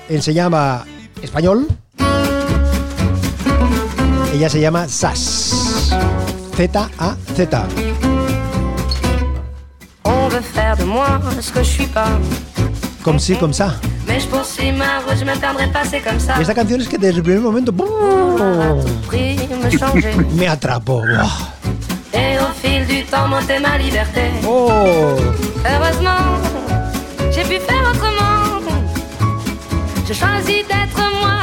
enseñaba 0.08 0.84
español. 1.22 1.68
Ella 4.34 4.48
se 4.50 4.60
llama 4.60 4.88
Sas. 4.88 5.94
Z-A-Z. 6.56 7.66
On 10.02 10.28
veut 10.28 10.42
faire 10.42 10.76
de 10.76 10.84
moi 10.84 11.20
ce 11.40 11.52
que 11.52 11.62
je 11.62 11.70
suis 11.70 11.86
pas. 11.86 12.08
Comme 13.04 13.20
si, 13.20 13.36
comme 13.36 13.52
ça. 13.52 13.76
Y 16.38 16.42
esta 16.42 16.54
canción 16.54 16.80
es 16.80 16.88
que 16.88 16.98
desde 16.98 17.16
el 17.18 17.22
primer 17.22 17.40
momento 17.40 17.72
me 20.34 20.48
atrapó. 20.48 21.02
Oh. 24.44 25.16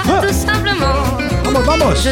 Ah. 0.06 0.22
Vamos, 1.45 1.65
vamos. 1.65 2.06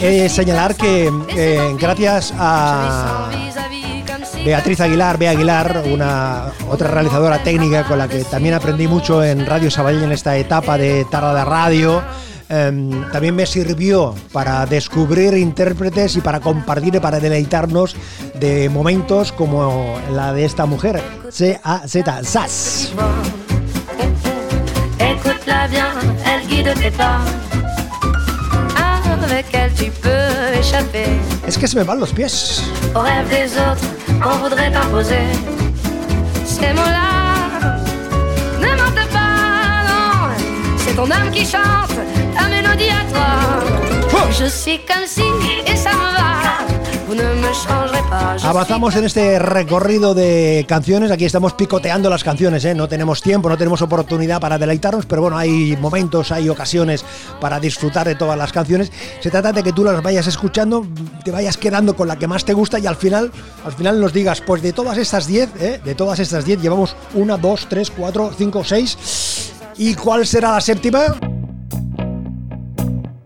Eh, 0.00 0.28
señalar 0.28 0.74
que 0.74 1.10
eh, 1.36 1.76
gracias 1.78 2.32
a 2.38 3.28
Beatriz 4.44 4.78
Aguilar, 4.80 5.16
Bea 5.16 5.30
Aguilar, 5.30 5.84
una 5.90 6.52
otra 6.68 6.88
realizadora 6.88 7.42
técnica 7.42 7.84
con 7.84 7.98
la 7.98 8.08
que 8.08 8.24
también 8.24 8.54
aprendí 8.54 8.86
mucho 8.86 9.24
en 9.24 9.46
Radio 9.46 9.70
Sabadell 9.70 10.02
en 10.02 10.12
esta 10.12 10.36
etapa 10.36 10.76
de 10.76 11.06
Tarda 11.10 11.34
de 11.34 11.44
Radio. 11.44 12.02
em, 12.50 13.10
también 13.10 13.34
me 13.34 13.46
sirvió 13.46 14.14
para 14.32 14.66
descubrir 14.66 15.32
intérpretes 15.34 16.16
y 16.16 16.20
para 16.20 16.40
compartir 16.40 16.94
y 16.94 17.00
para 17.00 17.18
deleitarnos 17.18 17.96
de 18.38 18.68
momentos 18.68 19.32
como 19.32 19.96
la 20.12 20.34
de 20.34 20.44
esta 20.44 20.66
mujer, 20.66 21.02
C-A-Z, 21.30 22.22
Sass. 22.24 22.92
Écoute-la 24.98 25.68
bien, 25.68 25.86
elle 26.26 26.46
guide 26.46 26.74
tes 26.74 26.90
pas. 26.90 27.20
Avec 29.22 29.46
elle, 29.54 29.72
tu 29.72 29.90
peux 30.02 30.58
échapper 30.58 31.08
Es 31.46 31.56
que 31.56 31.66
se 31.66 31.76
me 31.78 31.82
van 31.82 31.98
los 31.98 32.12
pies. 32.12 32.62
des 33.30 33.56
autres 33.56 34.03
qu'on 34.24 34.38
voudrait 34.38 34.70
t'imposer. 34.72 35.26
Ces 36.46 36.72
mots-là 36.72 37.76
ne 38.58 38.68
mentent 38.68 39.08
pas, 39.12 39.84
non. 39.88 40.34
C'est 40.78 40.94
ton 40.94 41.10
âme 41.10 41.30
qui 41.30 41.44
chante 41.44 41.94
ta 42.36 42.48
mélodie 42.48 42.88
à 42.88 43.04
toi. 43.12 43.30
Je 44.30 44.46
suis 44.46 44.80
comme 44.88 45.06
si, 45.06 45.22
et 45.70 45.76
ça 45.76 45.90
Avanzamos 48.42 48.96
en 48.96 49.04
este 49.04 49.38
recorrido 49.38 50.14
de 50.14 50.64
canciones. 50.68 51.10
Aquí 51.10 51.24
estamos 51.24 51.54
picoteando 51.54 52.10
las 52.10 52.24
canciones, 52.24 52.64
¿eh? 52.64 52.74
No 52.74 52.88
tenemos 52.88 53.22
tiempo, 53.22 53.48
no 53.48 53.56
tenemos 53.56 53.82
oportunidad 53.82 54.40
para 54.40 54.58
deleitarnos, 54.58 55.06
pero 55.06 55.22
bueno, 55.22 55.36
hay 55.36 55.76
momentos, 55.80 56.32
hay 56.32 56.48
ocasiones 56.48 57.04
para 57.40 57.60
disfrutar 57.60 58.06
de 58.06 58.14
todas 58.14 58.36
las 58.38 58.52
canciones. 58.52 58.92
Se 59.20 59.30
trata 59.30 59.52
de 59.52 59.62
que 59.62 59.72
tú 59.72 59.84
las 59.84 60.02
vayas 60.02 60.26
escuchando, 60.26 60.86
te 61.24 61.30
vayas 61.30 61.56
quedando 61.56 61.94
con 61.96 62.08
la 62.08 62.16
que 62.16 62.26
más 62.26 62.44
te 62.44 62.52
gusta 62.52 62.78
y 62.78 62.86
al 62.86 62.96
final, 62.96 63.30
al 63.64 63.72
final 63.72 64.00
nos 64.00 64.12
digas, 64.12 64.40
pues 64.40 64.62
de 64.62 64.72
todas 64.72 64.98
estas 64.98 65.26
10, 65.26 65.50
¿eh? 65.60 65.80
De 65.84 65.94
todas 65.94 66.18
estas 66.18 66.44
10 66.44 66.60
llevamos 66.62 66.96
una, 67.14 67.36
dos, 67.36 67.66
tres, 67.68 67.90
cuatro, 67.90 68.30
cinco, 68.36 68.64
seis. 68.64 69.52
¿Y 69.76 69.94
cuál 69.94 70.26
será 70.26 70.52
la 70.52 70.60
séptima? 70.60 71.00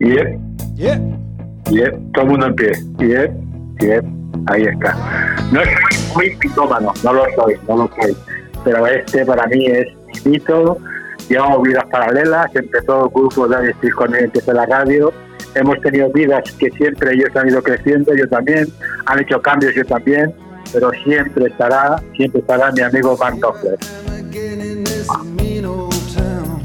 Yep, 0.00 0.38
Yeah. 0.76 1.00
yep, 1.70 1.94
todo 2.12 2.24
el 2.24 2.30
mundo 2.30 2.46
en 2.46 2.54
pie. 2.54 2.72
Yep, 3.00 3.47
ahí 4.46 4.64
está. 4.64 4.94
No 5.52 5.60
soy 5.62 6.14
muy 6.14 6.36
pitómano, 6.36 6.92
no 7.02 7.12
lo 7.12 7.24
soy, 7.36 7.56
no 7.68 7.76
lo 7.76 7.90
soy. 8.00 8.16
Pero 8.64 8.86
este 8.86 9.24
para 9.24 9.46
mí 9.46 9.66
es 9.66 9.86
mi 10.24 10.32
mito. 10.32 10.78
Llevamos 11.28 11.62
vidas 11.62 11.84
paralelas, 11.90 12.54
empezó 12.54 13.04
el 13.04 13.10
grupo 13.10 13.46
de 13.48 13.56
Alex 13.56 13.76
con 13.94 14.14
él, 14.14 14.24
empezó 14.24 14.52
la 14.52 14.66
radio. 14.66 15.12
Hemos 15.54 15.80
tenido 15.80 16.10
vidas 16.10 16.42
que 16.58 16.70
siempre 16.70 17.14
ellos 17.14 17.28
han 17.34 17.48
ido 17.48 17.62
creciendo, 17.62 18.14
yo 18.14 18.28
también. 18.28 18.66
Han 19.06 19.20
hecho 19.20 19.40
cambios, 19.42 19.74
yo 19.74 19.84
también. 19.84 20.32
Pero 20.72 20.90
siempre 21.04 21.46
estará, 21.46 22.00
siempre 22.16 22.40
estará 22.40 22.70
mi 22.72 22.82
amigo 22.82 23.16
Van 23.16 23.38
Knopfler. 23.38 23.78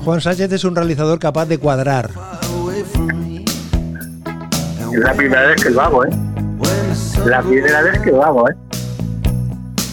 Juan 0.03 0.19
Sánchez 0.19 0.51
es 0.51 0.63
un 0.65 0.75
realizador 0.75 1.19
capaz 1.19 1.45
de 1.45 1.57
cuadrar. 1.57 2.09
Es 4.93 4.99
la 4.99 5.13
primera 5.13 5.47
vez 5.47 5.63
que 5.63 5.69
lo 5.69 5.81
hago, 5.81 6.05
¿eh? 6.05 6.09
La 7.25 7.41
primera 7.41 7.81
vez 7.81 7.99
que 7.99 8.09
hago, 8.09 8.49
¿eh? 8.49 8.55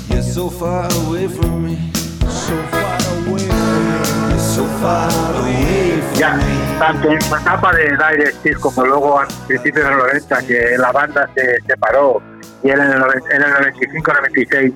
You're 0.08 0.22
so 0.22 0.50
far 0.50 0.88
away 1.06 1.28
from 1.28 1.64
me. 1.64 1.92
So 2.28 2.56
far 2.70 2.98
away 3.28 3.46
from 3.46 3.82
me. 3.86 4.38
So 4.38 4.64
far 4.80 5.08
away 5.36 6.02
from 6.02 6.18
Ya, 6.18 6.38
tanto 6.80 7.10
en 7.10 7.20
su 7.20 7.36
etapa 7.36 7.72
de 7.74 7.84
Dire 7.84 8.32
Steve 8.32 8.56
como 8.60 8.84
luego 8.84 9.20
a 9.20 9.28
principios 9.46 9.84
de 9.84 9.90
los 9.94 10.06
90, 10.06 10.42
que 10.42 10.78
la 10.78 10.90
banda 10.90 11.30
se 11.34 11.60
separó 11.66 12.20
y 12.64 12.70
él 12.70 12.80
en 12.80 12.90
el, 12.90 13.02
en 13.30 13.42
el 13.42 13.74
95-96 13.74 14.74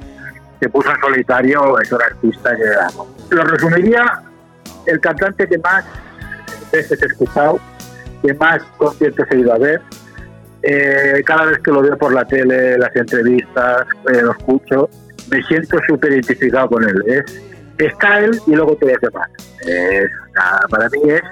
se 0.60 0.68
puso 0.68 0.90
en 0.90 1.00
solitario, 1.00 1.80
es 1.80 1.90
un 1.90 2.02
artista 2.02 2.56
que 2.56 2.62
amo. 2.88 3.08
Lo 3.30 3.42
resumiría, 3.42 4.22
el 4.86 5.00
cantante 5.00 5.48
que 5.48 5.58
más 5.58 5.84
veces 6.70 7.02
he 7.02 7.06
escuchado, 7.06 7.58
que 8.22 8.32
más 8.34 8.62
conciertos 8.76 9.26
he 9.30 9.38
ido 9.38 9.52
a 9.52 9.58
ver. 9.58 9.82
Eh, 10.66 11.22
cada 11.26 11.46
vez 11.46 11.58
que 11.58 11.70
lo 11.70 11.82
veo 11.82 11.96
por 11.98 12.12
la 12.12 12.24
tele, 12.24 12.78
las 12.78 12.94
entrevistas, 12.96 13.86
eh, 14.12 14.22
lo 14.22 14.32
escucho, 14.32 14.88
me 15.30 15.42
siento 15.44 15.78
súper 15.86 16.12
identificado 16.12 16.68
con 16.68 16.84
él. 16.84 17.02
Es, 17.06 17.24
está 17.78 18.20
él 18.20 18.38
y 18.46 18.52
luego 18.54 18.76
todos 18.76 18.92
los 18.92 19.00
demás. 19.12 19.28
Nada, 20.34 20.60
para 20.70 20.88
mí 20.90 20.98
es, 21.06 21.22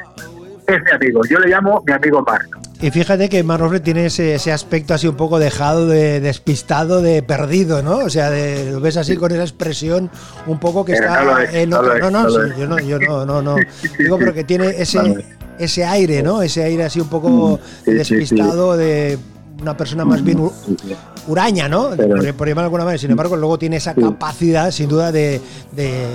es 0.66 0.82
mi 0.82 0.90
amigo. 0.90 1.20
Yo 1.28 1.38
le 1.38 1.48
llamo 1.48 1.82
mi 1.86 1.92
amigo 1.92 2.22
Mark. 2.22 2.46
Y 2.80 2.90
fíjate 2.90 3.28
que 3.28 3.44
Manofre 3.44 3.78
tiene 3.78 4.06
ese, 4.06 4.34
ese 4.34 4.50
aspecto 4.50 4.92
así 4.92 5.06
un 5.06 5.16
poco 5.16 5.38
dejado, 5.38 5.86
de 5.86 6.18
despistado, 6.20 7.00
de 7.00 7.22
perdido, 7.22 7.80
¿no? 7.80 7.98
O 7.98 8.10
sea, 8.10 8.28
de- 8.28 8.72
lo 8.72 8.80
ves 8.80 8.96
así 8.96 9.16
con 9.16 9.30
esa 9.30 9.42
expresión 9.42 10.10
un 10.46 10.58
poco 10.58 10.84
que 10.84 10.94
Pero 10.94 11.04
está 11.06 11.22
no 11.24 11.30
lo 11.30 11.38
es, 11.38 11.54
en 11.54 11.70
no 11.70 11.78
otro- 11.78 11.94
lo 11.94 11.98
no, 12.00 12.10
no, 12.10 12.22
no 12.24 12.28
lo 12.38 12.48
sí, 12.48 12.54
yo 12.58 12.66
no, 12.66 12.78
yo 12.80 12.98
no, 12.98 13.24
no, 13.24 13.40
no. 13.40 13.54
Digo, 13.98 14.18
pero 14.18 14.34
que 14.34 14.42
tiene 14.42 14.66
ese, 14.76 14.98
lo 14.98 15.16
es. 15.18 15.24
Ese 15.64 15.84
aire, 15.84 16.22
¿no? 16.22 16.42
Ese 16.42 16.62
aire 16.64 16.84
así 16.84 17.00
un 17.00 17.08
poco 17.08 17.58
sí, 17.84 17.90
sí, 17.90 17.92
despistado 17.92 18.76
de 18.76 19.18
una 19.60 19.76
persona 19.76 20.04
más 20.04 20.22
bien 20.24 20.50
sí. 20.66 20.94
huraña, 21.28 21.68
¿no? 21.68 21.90
Pero- 21.96 22.34
por, 22.34 22.46
de 22.46 22.60
alguna 22.60 22.84
manera. 22.84 22.98
Sin 22.98 23.10
embargo, 23.10 23.36
luego 23.36 23.58
tiene 23.58 23.76
esa 23.76 23.94
capacidad, 23.94 24.70
sin 24.70 24.88
duda, 24.88 25.12
de, 25.12 25.40
de 25.72 26.06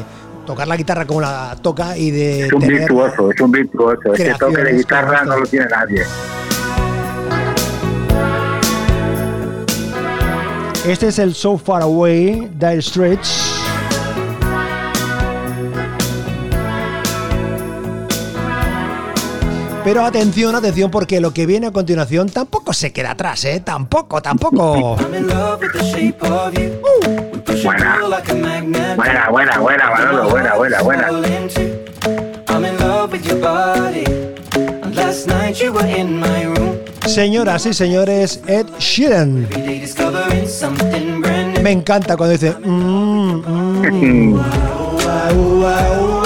tocar 0.46 0.68
la 0.68 0.76
guitarra 0.78 1.06
como 1.06 1.22
la 1.22 1.56
toca 1.62 1.98
y 1.98 2.12
de 2.12 2.48
Es 2.48 2.54
un 2.54 2.62
tener 2.62 2.80
virtuoso, 2.80 3.32
es 3.32 3.42
un 3.42 3.52
virtuoso. 3.52 4.14
Ese 4.14 4.34
toque 4.36 4.64
de 4.64 4.74
guitarra 4.78 5.24
no 5.26 5.38
lo 5.38 5.46
tiene 5.46 5.66
nadie. 5.68 6.04
Este 10.88 11.08
es 11.08 11.20
el 11.20 11.36
So 11.36 11.58
Far 11.58 11.82
Away, 11.82 12.50
Dire 12.58 12.82
Straits. 12.82 13.67
Pero 19.88 20.04
atención, 20.04 20.54
atención, 20.54 20.92
porque 20.92 21.22
lo 21.22 21.32
que 21.34 21.46
viene 21.46 21.68
a 21.68 21.72
continuación 21.72 22.28
tampoco 22.28 22.74
se 22.74 22.92
queda 22.92 23.12
atrás, 23.12 23.46
¿eh? 23.46 23.62
Tampoco, 23.64 24.22
tampoco. 24.22 24.98
And 25.00 25.32
Buena. 27.64 27.98
Buena, 28.98 29.30
buena, 29.30 29.60
buena, 29.60 29.90
Manolo, 29.90 30.30
buena, 30.30 30.56
buena, 30.56 30.82
buena. 30.82 31.08
I'm 32.50 32.66
in 32.66 32.78
love 32.80 33.14
with 33.14 33.26
your 33.26 33.40
body. 33.40 34.04
And 34.58 34.94
last 34.94 35.26
night 35.26 35.58
you 35.62 35.72
were 35.72 35.88
in 35.88 36.20
my 36.20 36.44
room. 36.48 36.80
Señoras 37.06 37.66
y 37.66 37.74
señores, 37.74 38.42
Ed 38.46 38.66
Sheeran. 38.80 39.48
Me 41.64 41.72
encanta 41.72 42.18
cuando 42.18 42.34
dice... 42.34 42.54
mm, 42.62 43.42
mm. 43.88 44.42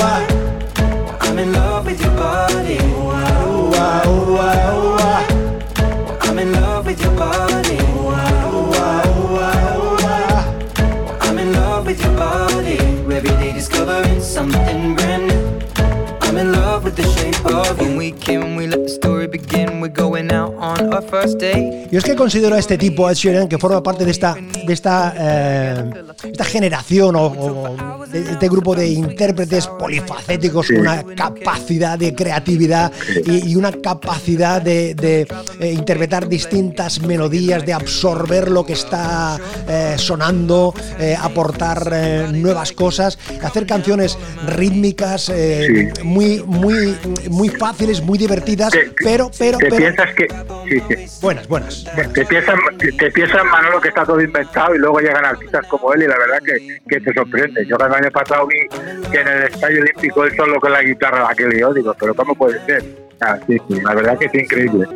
Yo 21.92 22.00
es 22.00 22.04
que 22.04 22.16
considero 22.16 22.56
a 22.56 22.60
este 22.60 22.78
tipo, 22.78 23.10
Ed 23.10 23.16
Sheeran, 23.16 23.48
que 23.48 23.58
forma 23.58 23.82
parte 23.82 24.06
de 24.06 24.12
esta, 24.12 24.36
de 24.36 24.74
esta, 24.74 25.14
eh, 25.18 25.92
esta 26.24 26.44
generación 26.44 27.16
o, 27.16 27.26
o 27.26 28.06
de 28.08 28.20
este 28.20 28.50
grupo 28.50 28.76
de 28.76 28.88
intérpretes 28.88 29.68
polifacéticos 29.68 30.68
con 30.68 30.80
una 30.80 31.04
capacidad 31.16 31.98
de 31.98 32.14
creatividad 32.14 32.92
y, 33.26 33.52
y 33.52 33.56
una 33.56 33.72
capacidad 33.72 34.62
de, 34.62 34.94
de, 34.96 35.28
eh, 35.60 35.72
interpretar 35.72 36.28
distintas 36.28 37.02
melodías, 37.02 37.66
de 37.66 37.74
absorber 37.74 38.50
lo 38.50 38.66
que 38.66 38.74
está 38.74 39.40
eh, 39.68 39.96
sonando, 39.98 40.74
eh, 41.00 41.16
aportar 41.20 41.90
eh, 41.94 42.28
nuevas 42.32 42.72
cosas, 42.72 43.18
hacer 43.42 43.66
canciones 43.66 44.18
rítmicas 44.48 45.30
eh, 45.30 45.92
muy, 46.04 46.44
muy, 46.46 46.98
muy 47.30 47.50
fáciles, 47.50 48.02
muy 48.02 48.18
divertidas, 48.18 48.74
pero, 49.04 49.32
pero, 49.38 49.58
pero 49.60 49.78
piensas 49.78 50.10
que... 50.16 50.28
Sí, 50.70 50.80
sí. 50.80 50.81
Buenas, 51.22 51.48
buenas. 51.48 51.48
buenas. 51.48 52.13
Te 52.13 52.26
piensas, 52.26 52.56
te, 52.78 53.12
piensas, 53.12 53.44
Manolo, 53.46 53.82
que 53.82 53.89
está 53.89 54.06
todo 54.06 54.22
inventado 54.22 54.76
y 54.76 54.80
luego 54.80 55.00
llegan 55.00 55.26
artistas 55.26 55.65
como 55.67 55.94
él 55.94 56.04
y 56.04 56.08
la 56.08 56.17
verdad 56.17 56.39
que, 56.46 56.80
que 56.88 57.00
te 57.02 57.13
sorprende. 57.13 57.65
Yo 57.65 57.76
el 57.78 57.94
año 57.94 58.12
pasado 58.12 58.48
vi 58.48 58.67
que 59.12 59.22
en 59.22 59.28
el 59.28 59.44
Estadio 59.44 59.82
Olímpico 59.82 60.26
él 60.26 60.36
solo 60.36 60.60
con 60.60 60.72
la 60.72 60.82
guitarra 60.82 61.28
la 61.28 61.36
que 61.36 61.48
lió, 61.48 61.74
digo, 61.74 61.96
pero 62.00 62.13
¿cómo 62.13 62.36
puede 62.36 62.63
ser? 62.65 62.84
Ah, 63.22 63.38
sí, 63.48 63.58
sí, 63.67 63.82
la 63.82 63.94
verdad 63.94 64.17
que 64.17 64.26
es 64.26 64.34
increíble. 64.34 64.88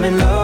I'm 0.00 0.04
in 0.04 0.18
love 0.18 0.39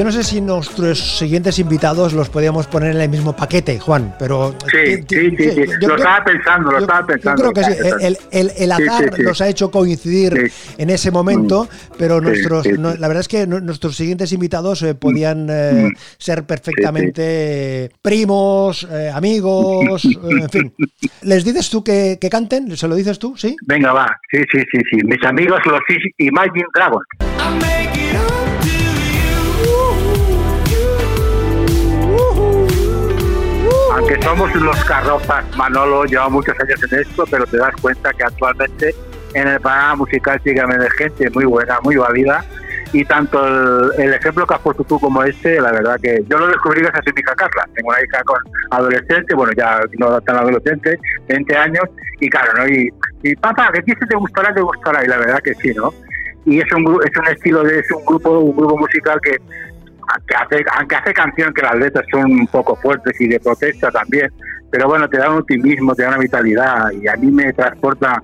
Yo 0.00 0.04
no 0.04 0.12
sé 0.12 0.24
si 0.24 0.40
nuestros 0.40 1.18
siguientes 1.18 1.58
invitados 1.58 2.14
los 2.14 2.30
podíamos 2.30 2.66
poner 2.66 2.94
en 2.96 3.02
el 3.02 3.10
mismo 3.10 3.36
paquete, 3.36 3.78
Juan, 3.78 4.14
pero... 4.18 4.54
Sí, 4.72 4.94
sí, 5.06 5.30
sí, 5.36 5.50
sí. 5.52 5.64
Lo 5.86 5.94
estaba 5.96 6.24
pensando, 6.24 6.70
lo 6.70 6.78
yo- 6.78 6.84
estaba 6.86 7.06
pensando. 7.06 7.44
Yo 7.44 7.52
creo 7.52 7.66
que 7.66 7.74
sí. 7.74 7.78
El, 8.00 8.16
el- 8.30 8.52
el 8.56 8.72
azar 8.72 9.04
sí, 9.04 9.10
sí. 9.16 9.22
los 9.22 9.40
ha 9.42 9.48
hecho 9.48 9.70
coincidir 9.70 10.48
Sí. 10.48 10.74
en 10.78 10.88
ese 10.88 11.10
momento, 11.10 11.68
pero 11.98 12.16
Sí, 12.18 12.24
nuestros, 12.24 12.62
sí, 12.62 12.70
sí. 12.70 12.76
no- 12.78 12.94
la 12.94 13.08
verdad 13.08 13.20
es 13.20 13.28
que 13.28 13.46
nu- 13.46 13.60
nuestros 13.60 13.94
siguientes 13.94 14.32
invitados 14.32 14.80
eh, 14.84 14.94
podían 14.94 15.48
eh, 15.50 15.88
Mm. 15.90 15.96
ser 16.16 16.44
perfectamente 16.44 17.90
primos, 18.00 18.88
eh, 18.90 19.10
amigos, 19.14 20.02
eh, 20.06 20.08
en 20.40 20.48
fin. 20.48 20.74
¿Les 21.24 21.44
dices 21.44 21.68
tú 21.68 21.84
que, 21.84 22.16
que 22.18 22.30
canten? 22.30 22.74
¿Se 22.74 22.88
lo 22.88 22.94
dices 22.94 23.18
tú? 23.18 23.36
¿Sí? 23.36 23.54
Venga, 23.66 23.92
va. 23.92 24.06
Sí, 24.30 24.38
sí, 24.50 24.60
sí, 24.72 24.78
sí. 24.90 24.96
Mis 25.04 25.22
amigos 25.26 25.60
los 25.66 25.80
Imagine 26.16 26.64
Dragons. 26.74 27.79
Aunque 34.00 34.22
somos 34.22 34.54
unos 34.56 34.82
carropas, 34.86 35.44
Manolo 35.58 36.06
lleva 36.06 36.26
muchos 36.30 36.58
años 36.58 36.82
en 36.90 37.00
esto, 37.00 37.22
pero 37.30 37.44
te 37.44 37.58
das 37.58 37.74
cuenta 37.82 38.10
que 38.14 38.24
actualmente 38.24 38.94
en 39.34 39.46
el 39.46 39.60
panorama 39.60 39.96
musical 39.96 40.40
sigue 40.42 40.62
gente 40.96 41.28
muy 41.28 41.44
buena, 41.44 41.78
muy 41.82 41.96
válida. 41.96 42.42
Y 42.94 43.04
tanto 43.04 43.92
el, 43.92 44.14
ejemplo 44.14 44.46
que 44.46 44.54
has 44.54 44.60
puesto 44.60 44.84
tú 44.84 44.98
como 44.98 45.22
este, 45.22 45.60
la 45.60 45.70
verdad 45.72 46.00
que 46.02 46.24
yo 46.30 46.38
lo 46.38 46.46
descubrí 46.46 46.80
gracias 46.80 47.08
a 47.08 47.12
mi 47.14 47.20
hija 47.20 47.34
Carla. 47.34 47.68
Tengo 47.74 47.90
una 47.90 48.02
hija 48.02 48.22
con 48.24 48.38
adolescente, 48.70 49.34
bueno, 49.34 49.52
ya 49.54 49.80
no 49.98 50.18
tan 50.22 50.36
adolescente, 50.36 50.98
20 51.28 51.56
años, 51.58 51.84
y 52.20 52.30
claro, 52.30 52.54
¿no? 52.56 52.68
Y, 52.68 52.88
y 53.22 53.36
papá, 53.36 53.70
que 53.70 53.80
este 53.86 54.06
te 54.06 54.16
gustará, 54.16 54.54
te 54.54 54.62
gustará, 54.62 55.04
y 55.04 55.08
la 55.08 55.18
verdad 55.18 55.40
que 55.44 55.54
sí, 55.56 55.74
¿no? 55.74 55.92
Y 56.46 56.58
es 56.58 56.72
un, 56.72 56.98
es 57.04 57.16
un 57.18 57.26
estilo 57.26 57.62
de, 57.64 57.80
es 57.80 57.90
un 57.92 58.02
grupo, 58.06 58.30
un 58.30 58.56
grupo 58.56 58.78
musical 58.78 59.20
que 59.22 59.36
aunque 60.12 60.34
hace, 60.34 60.64
aunque 60.78 60.96
hace 60.96 61.12
canciones 61.12 61.54
que 61.54 61.62
las 61.62 61.76
letras 61.76 62.04
son 62.10 62.24
un 62.32 62.46
poco 62.46 62.76
fuertes 62.76 63.20
y 63.20 63.28
de 63.28 63.40
protesta 63.40 63.90
también, 63.90 64.30
pero 64.70 64.88
bueno, 64.88 65.08
te 65.08 65.18
da 65.18 65.30
un 65.30 65.38
optimismo, 65.38 65.94
te 65.94 66.02
da 66.02 66.08
una 66.10 66.18
vitalidad 66.18 66.90
y 66.92 67.08
a 67.08 67.16
mí 67.16 67.30
me 67.30 67.52
transporta 67.52 68.22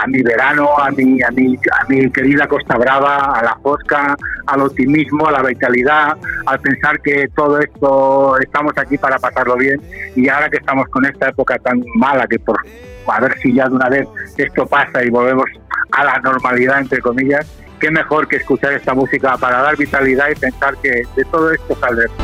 a 0.00 0.06
mi 0.06 0.22
verano, 0.22 0.68
a 0.76 0.90
mi, 0.90 1.22
a 1.22 1.30
mi, 1.30 1.56
a 1.56 1.84
mi 1.88 2.10
querida 2.10 2.48
Costa 2.48 2.76
Brava, 2.76 3.38
a 3.38 3.44
la 3.44 3.56
fosca, 3.62 4.16
al 4.46 4.60
optimismo, 4.60 5.26
a 5.26 5.32
la 5.32 5.42
vitalidad, 5.42 6.16
al 6.46 6.60
pensar 6.60 7.00
que 7.00 7.28
todo 7.34 7.58
esto 7.60 8.38
estamos 8.40 8.72
aquí 8.76 8.98
para 8.98 9.18
pasarlo 9.18 9.56
bien 9.56 9.80
y 10.16 10.28
ahora 10.28 10.50
que 10.50 10.58
estamos 10.58 10.88
con 10.88 11.04
esta 11.04 11.28
época 11.28 11.58
tan 11.58 11.82
mala 11.94 12.26
que 12.26 12.38
por 12.38 12.60
a 13.06 13.20
ver 13.20 13.36
si 13.40 13.52
ya 13.52 13.68
de 13.68 13.74
una 13.74 13.88
vez 13.88 14.06
esto 14.36 14.66
pasa 14.66 15.04
y 15.04 15.10
volvemos 15.10 15.44
a 15.92 16.04
la 16.04 16.18
normalidad 16.20 16.80
entre 16.80 17.00
comillas, 17.00 17.46
qué 17.82 17.90
mejor 17.90 18.28
que 18.28 18.36
escuchar 18.36 18.74
esta 18.74 18.94
música 18.94 19.36
para 19.36 19.60
dar 19.60 19.76
vitalidad 19.76 20.26
y 20.30 20.36
pensar 20.36 20.76
que 20.80 21.02
de 21.16 21.24
todo 21.24 21.50
esto 21.50 21.76
saldremos. 21.80 22.16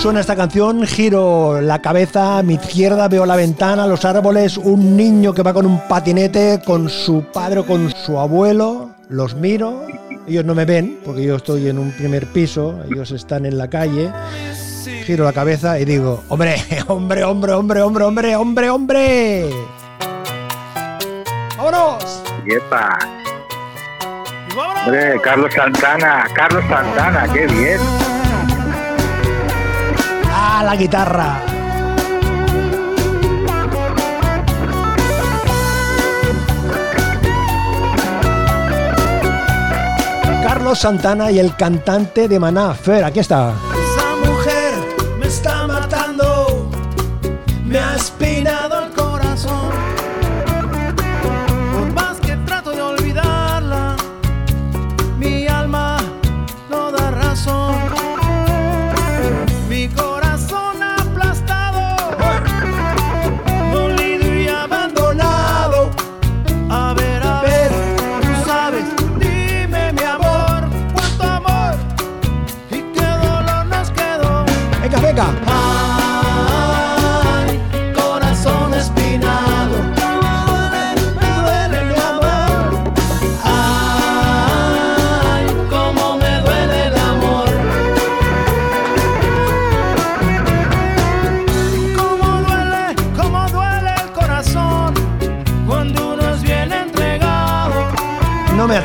Suena 0.00 0.20
esta 0.20 0.36
canción, 0.36 0.86
giro 0.86 1.60
la 1.60 1.80
cabeza, 1.80 2.38
a 2.38 2.42
mi 2.44 2.54
izquierda 2.54 3.08
veo 3.08 3.26
la 3.26 3.34
ventana, 3.34 3.88
los 3.88 4.04
árboles, 4.04 4.56
un 4.56 4.96
niño 4.96 5.34
que 5.34 5.42
va 5.42 5.52
con 5.52 5.66
un 5.66 5.80
patinete, 5.88 6.60
con 6.64 6.88
su 6.88 7.24
padre 7.32 7.60
o 7.60 7.66
con 7.66 7.90
su 7.90 8.18
abuelo, 8.18 8.90
los 9.08 9.34
miro, 9.34 9.86
ellos 10.26 10.44
no 10.44 10.54
me 10.54 10.64
ven 10.64 10.98
porque 11.04 11.24
yo 11.24 11.36
estoy 11.36 11.68
en 11.68 11.78
un 11.78 11.90
primer 11.90 12.26
piso, 12.26 12.80
ellos 12.90 13.10
están 13.10 13.44
en 13.44 13.58
la 13.58 13.68
calle, 13.68 14.10
giro 14.84 15.24
la 15.24 15.32
cabeza 15.32 15.78
y 15.78 15.84
digo, 15.84 16.22
hombre, 16.28 16.56
hombre, 16.88 17.24
hombre, 17.24 17.52
hombre, 17.52 17.82
hombre, 17.82 18.04
hombre, 18.04 18.36
hombre, 18.36 18.70
hombre. 18.70 19.50
¡Vámonos! 21.56 22.22
¡Yepa! 22.44 22.98
Hombre, 24.84 25.20
Carlos 25.22 25.52
Santana, 25.54 26.24
Carlos 26.34 26.64
Santana, 26.68 27.32
qué 27.32 27.46
bien. 27.46 27.80
¡Ah, 30.28 30.62
la 30.64 30.76
guitarra! 30.76 31.40
Carlos 40.42 40.78
Santana 40.78 41.30
y 41.30 41.38
el 41.38 41.56
cantante 41.56 42.28
de 42.28 42.38
Maná, 42.38 42.74
Fer, 42.74 43.04
aquí 43.04 43.20
está. 43.20 43.54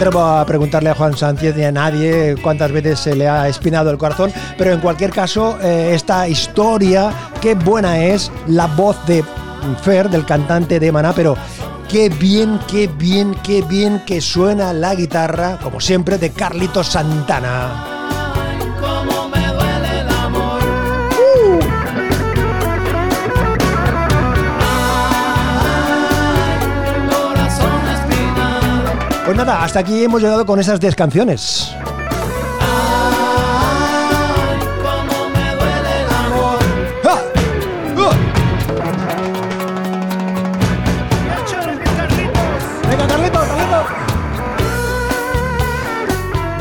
Atrevo 0.08 0.24
a 0.24 0.46
preguntarle 0.46 0.90
a 0.90 0.96
Juan 0.96 1.18
Sánchez 1.18 1.58
ni 1.58 1.66
a 1.66 1.72
nadie 1.72 2.38
cuántas 2.42 2.72
veces 2.72 2.98
se 2.98 3.14
le 3.14 3.28
ha 3.28 3.50
espinado 3.50 3.92
el 3.92 3.98
corazón, 3.98 4.32
pero 4.58 4.72
en 4.72 4.80
cualquier 4.80 5.12
caso, 5.12 5.58
eh, 5.62 5.92
esta 5.94 6.30
historia, 6.30 7.12
qué 7.42 7.56
buena 7.56 8.02
es 8.02 8.32
la 8.48 8.68
voz 8.68 8.96
de 9.06 9.22
Fer, 9.82 10.10
del 10.10 10.26
cantante 10.26 10.80
de 10.80 10.94
Maná, 10.94 11.12
pero 11.14 11.36
qué 11.90 12.08
bien, 12.08 12.58
qué 12.70 12.88
bien, 12.88 13.36
qué 13.44 13.62
bien 13.64 14.02
que 14.06 14.22
suena 14.22 14.72
la 14.72 14.96
guitarra, 14.96 15.58
como 15.62 15.82
siempre, 15.82 16.18
de 16.18 16.30
Carlitos 16.30 16.88
Santana. 16.88 17.97
Pues 29.28 29.36
nada, 29.36 29.62
hasta 29.62 29.80
aquí 29.80 30.06
hemos 30.06 30.22
llegado 30.22 30.46
con 30.46 30.58
esas 30.58 30.80
10 30.80 30.96
canciones. 30.96 31.76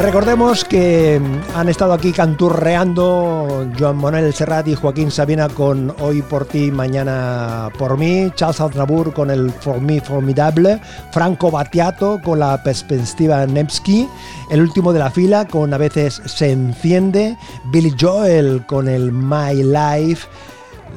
Recordemos 0.06 0.64
que 0.64 1.20
han 1.56 1.68
estado 1.68 1.92
aquí 1.92 2.12
canturreando 2.12 3.68
Joan 3.76 3.96
Manuel 3.96 4.32
Serrat 4.32 4.68
y 4.68 4.76
Joaquín 4.76 5.10
Sabina 5.10 5.48
con 5.48 5.92
Hoy 5.98 6.22
por 6.22 6.44
ti, 6.44 6.70
mañana 6.70 7.70
por 7.76 7.98
mí, 7.98 8.30
Charles 8.36 8.60
Aznavour 8.60 9.12
con 9.12 9.32
el 9.32 9.50
For 9.50 9.80
Me 9.80 10.00
Formidable, 10.00 10.80
Franco 11.10 11.50
Battiato 11.50 12.20
con 12.22 12.38
la 12.38 12.62
perspectiva 12.62 13.44
Nevsky, 13.46 14.08
el 14.48 14.60
último 14.60 14.92
de 14.92 15.00
la 15.00 15.10
fila 15.10 15.48
con 15.48 15.74
A 15.74 15.78
veces 15.78 16.22
se 16.24 16.52
enciende, 16.52 17.36
Billy 17.72 17.92
Joel 18.00 18.64
con 18.64 18.88
el 18.88 19.10
My 19.10 19.54
Life, 19.54 20.28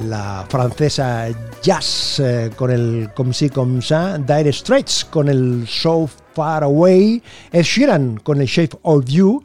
la 0.06 0.46
francesa 0.48 1.30
Jazz 1.64 2.20
eh, 2.20 2.52
con 2.56 2.70
el 2.70 3.10
Comme 3.16 3.34
si 3.34 3.50
comme 3.50 3.82
ça, 3.82 4.20
Dire 4.20 4.54
Straits 4.54 5.04
con 5.04 5.30
el 5.30 5.68
So 5.68 6.08
Far 6.34 6.64
Away, 6.64 7.22
Ed 7.52 7.64
Sheeran 7.64 8.20
con 8.24 8.42
el 8.42 8.48
Shape 8.48 8.78
of 8.84 9.06
You, 9.06 9.44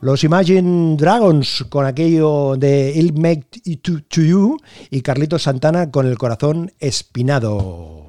Los 0.00 0.24
Imagine 0.24 0.96
Dragons 0.96 1.64
con 1.68 1.86
aquello 1.86 2.56
de 2.56 2.92
Il 2.94 3.14
Make 3.14 3.46
It 3.64 3.82
to, 3.82 4.02
to 4.08 4.20
You 4.20 4.56
y 4.90 5.00
Carlitos 5.00 5.44
Santana 5.44 5.90
con 5.90 6.06
el 6.06 6.18
corazón 6.18 6.72
espinado. 6.78 8.04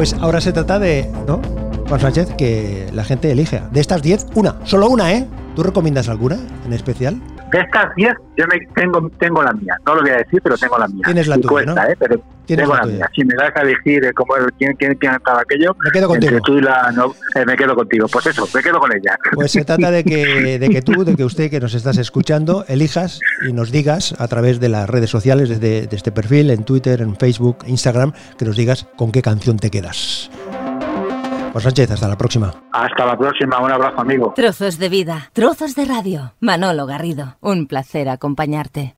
Pues 0.00 0.14
ahora 0.14 0.40
se 0.40 0.50
trata 0.54 0.78
de, 0.78 1.10
¿no? 1.26 1.42
Juan 1.86 2.00
Sánchez, 2.00 2.30
que 2.38 2.88
la 2.90 3.04
gente 3.04 3.30
elige. 3.30 3.60
De 3.70 3.80
estas 3.80 4.00
10, 4.00 4.28
una, 4.34 4.56
solo 4.64 4.88
una, 4.88 5.12
¿eh? 5.12 5.26
¿Tú 5.54 5.62
recomiendas 5.62 6.08
alguna 6.08 6.38
en 6.64 6.72
especial? 6.72 7.20
De 7.52 7.60
estas 7.60 7.94
10, 7.96 8.12
yo 8.36 8.44
me 8.46 8.60
tengo, 8.74 9.10
tengo 9.18 9.42
la 9.42 9.52
mía. 9.52 9.76
No 9.86 9.94
lo 9.94 10.02
voy 10.02 10.10
a 10.10 10.16
decir, 10.18 10.40
pero 10.42 10.56
tengo 10.56 10.78
la 10.78 10.86
mía. 10.88 11.02
Tienes 11.04 11.26
la 11.26 11.36
tuya, 11.36 11.48
cuesta, 11.48 11.74
¿no? 11.74 11.90
¿eh? 11.90 11.96
Pero 11.98 12.22
Tienes 12.46 12.64
tengo 12.64 12.76
la 12.76 12.86
mía. 12.86 13.10
Si 13.14 13.24
me 13.24 13.34
das 13.34 13.56
a 13.56 13.60
elegir 13.62 14.04
eh, 14.04 14.12
cómo, 14.14 14.34
quién, 14.58 14.74
quién, 14.76 14.94
quién 14.94 15.14
estaba 15.14 15.40
aquello, 15.40 15.76
Me 15.84 15.90
quedo 15.90 16.08
contigo. 16.08 16.38
tú 16.44 16.58
y 16.58 16.60
la... 16.60 16.92
No, 16.92 17.14
eh, 17.34 17.44
me 17.44 17.56
quedo 17.56 17.74
contigo. 17.74 18.06
Pues 18.08 18.26
eso, 18.26 18.48
me 18.54 18.62
quedo 18.62 18.78
con 18.78 18.92
ella. 18.92 19.16
Pues 19.34 19.52
se 19.52 19.64
trata 19.64 19.90
de 19.90 20.04
que, 20.04 20.58
de 20.60 20.68
que 20.68 20.82
tú, 20.82 21.04
de 21.04 21.16
que 21.16 21.24
usted 21.24 21.50
que 21.50 21.60
nos 21.60 21.74
estás 21.74 21.98
escuchando, 21.98 22.64
elijas 22.68 23.20
y 23.48 23.52
nos 23.52 23.72
digas 23.72 24.14
a 24.18 24.28
través 24.28 24.60
de 24.60 24.68
las 24.68 24.88
redes 24.88 25.10
sociales, 25.10 25.48
desde 25.48 25.86
de 25.86 25.96
este 25.96 26.12
perfil, 26.12 26.50
en 26.50 26.64
Twitter, 26.64 27.00
en 27.00 27.16
Facebook, 27.16 27.58
Instagram, 27.66 28.12
que 28.38 28.44
nos 28.44 28.56
digas 28.56 28.86
con 28.96 29.10
qué 29.10 29.22
canción 29.22 29.58
te 29.58 29.70
quedas. 29.70 30.30
Juan 31.52 31.62
Sánchez, 31.62 31.90
hasta 31.90 32.08
la 32.08 32.16
próxima. 32.16 32.54
Hasta 32.72 33.04
la 33.06 33.16
próxima. 33.16 33.58
Un 33.60 33.72
abrazo, 33.72 34.00
amigo. 34.00 34.32
Trozos 34.34 34.78
de 34.78 34.88
vida, 34.88 35.30
trozos 35.32 35.74
de 35.74 35.84
radio. 35.84 36.34
Manolo 36.40 36.86
Garrido, 36.86 37.36
un 37.40 37.66
placer 37.66 38.08
acompañarte. 38.08 38.88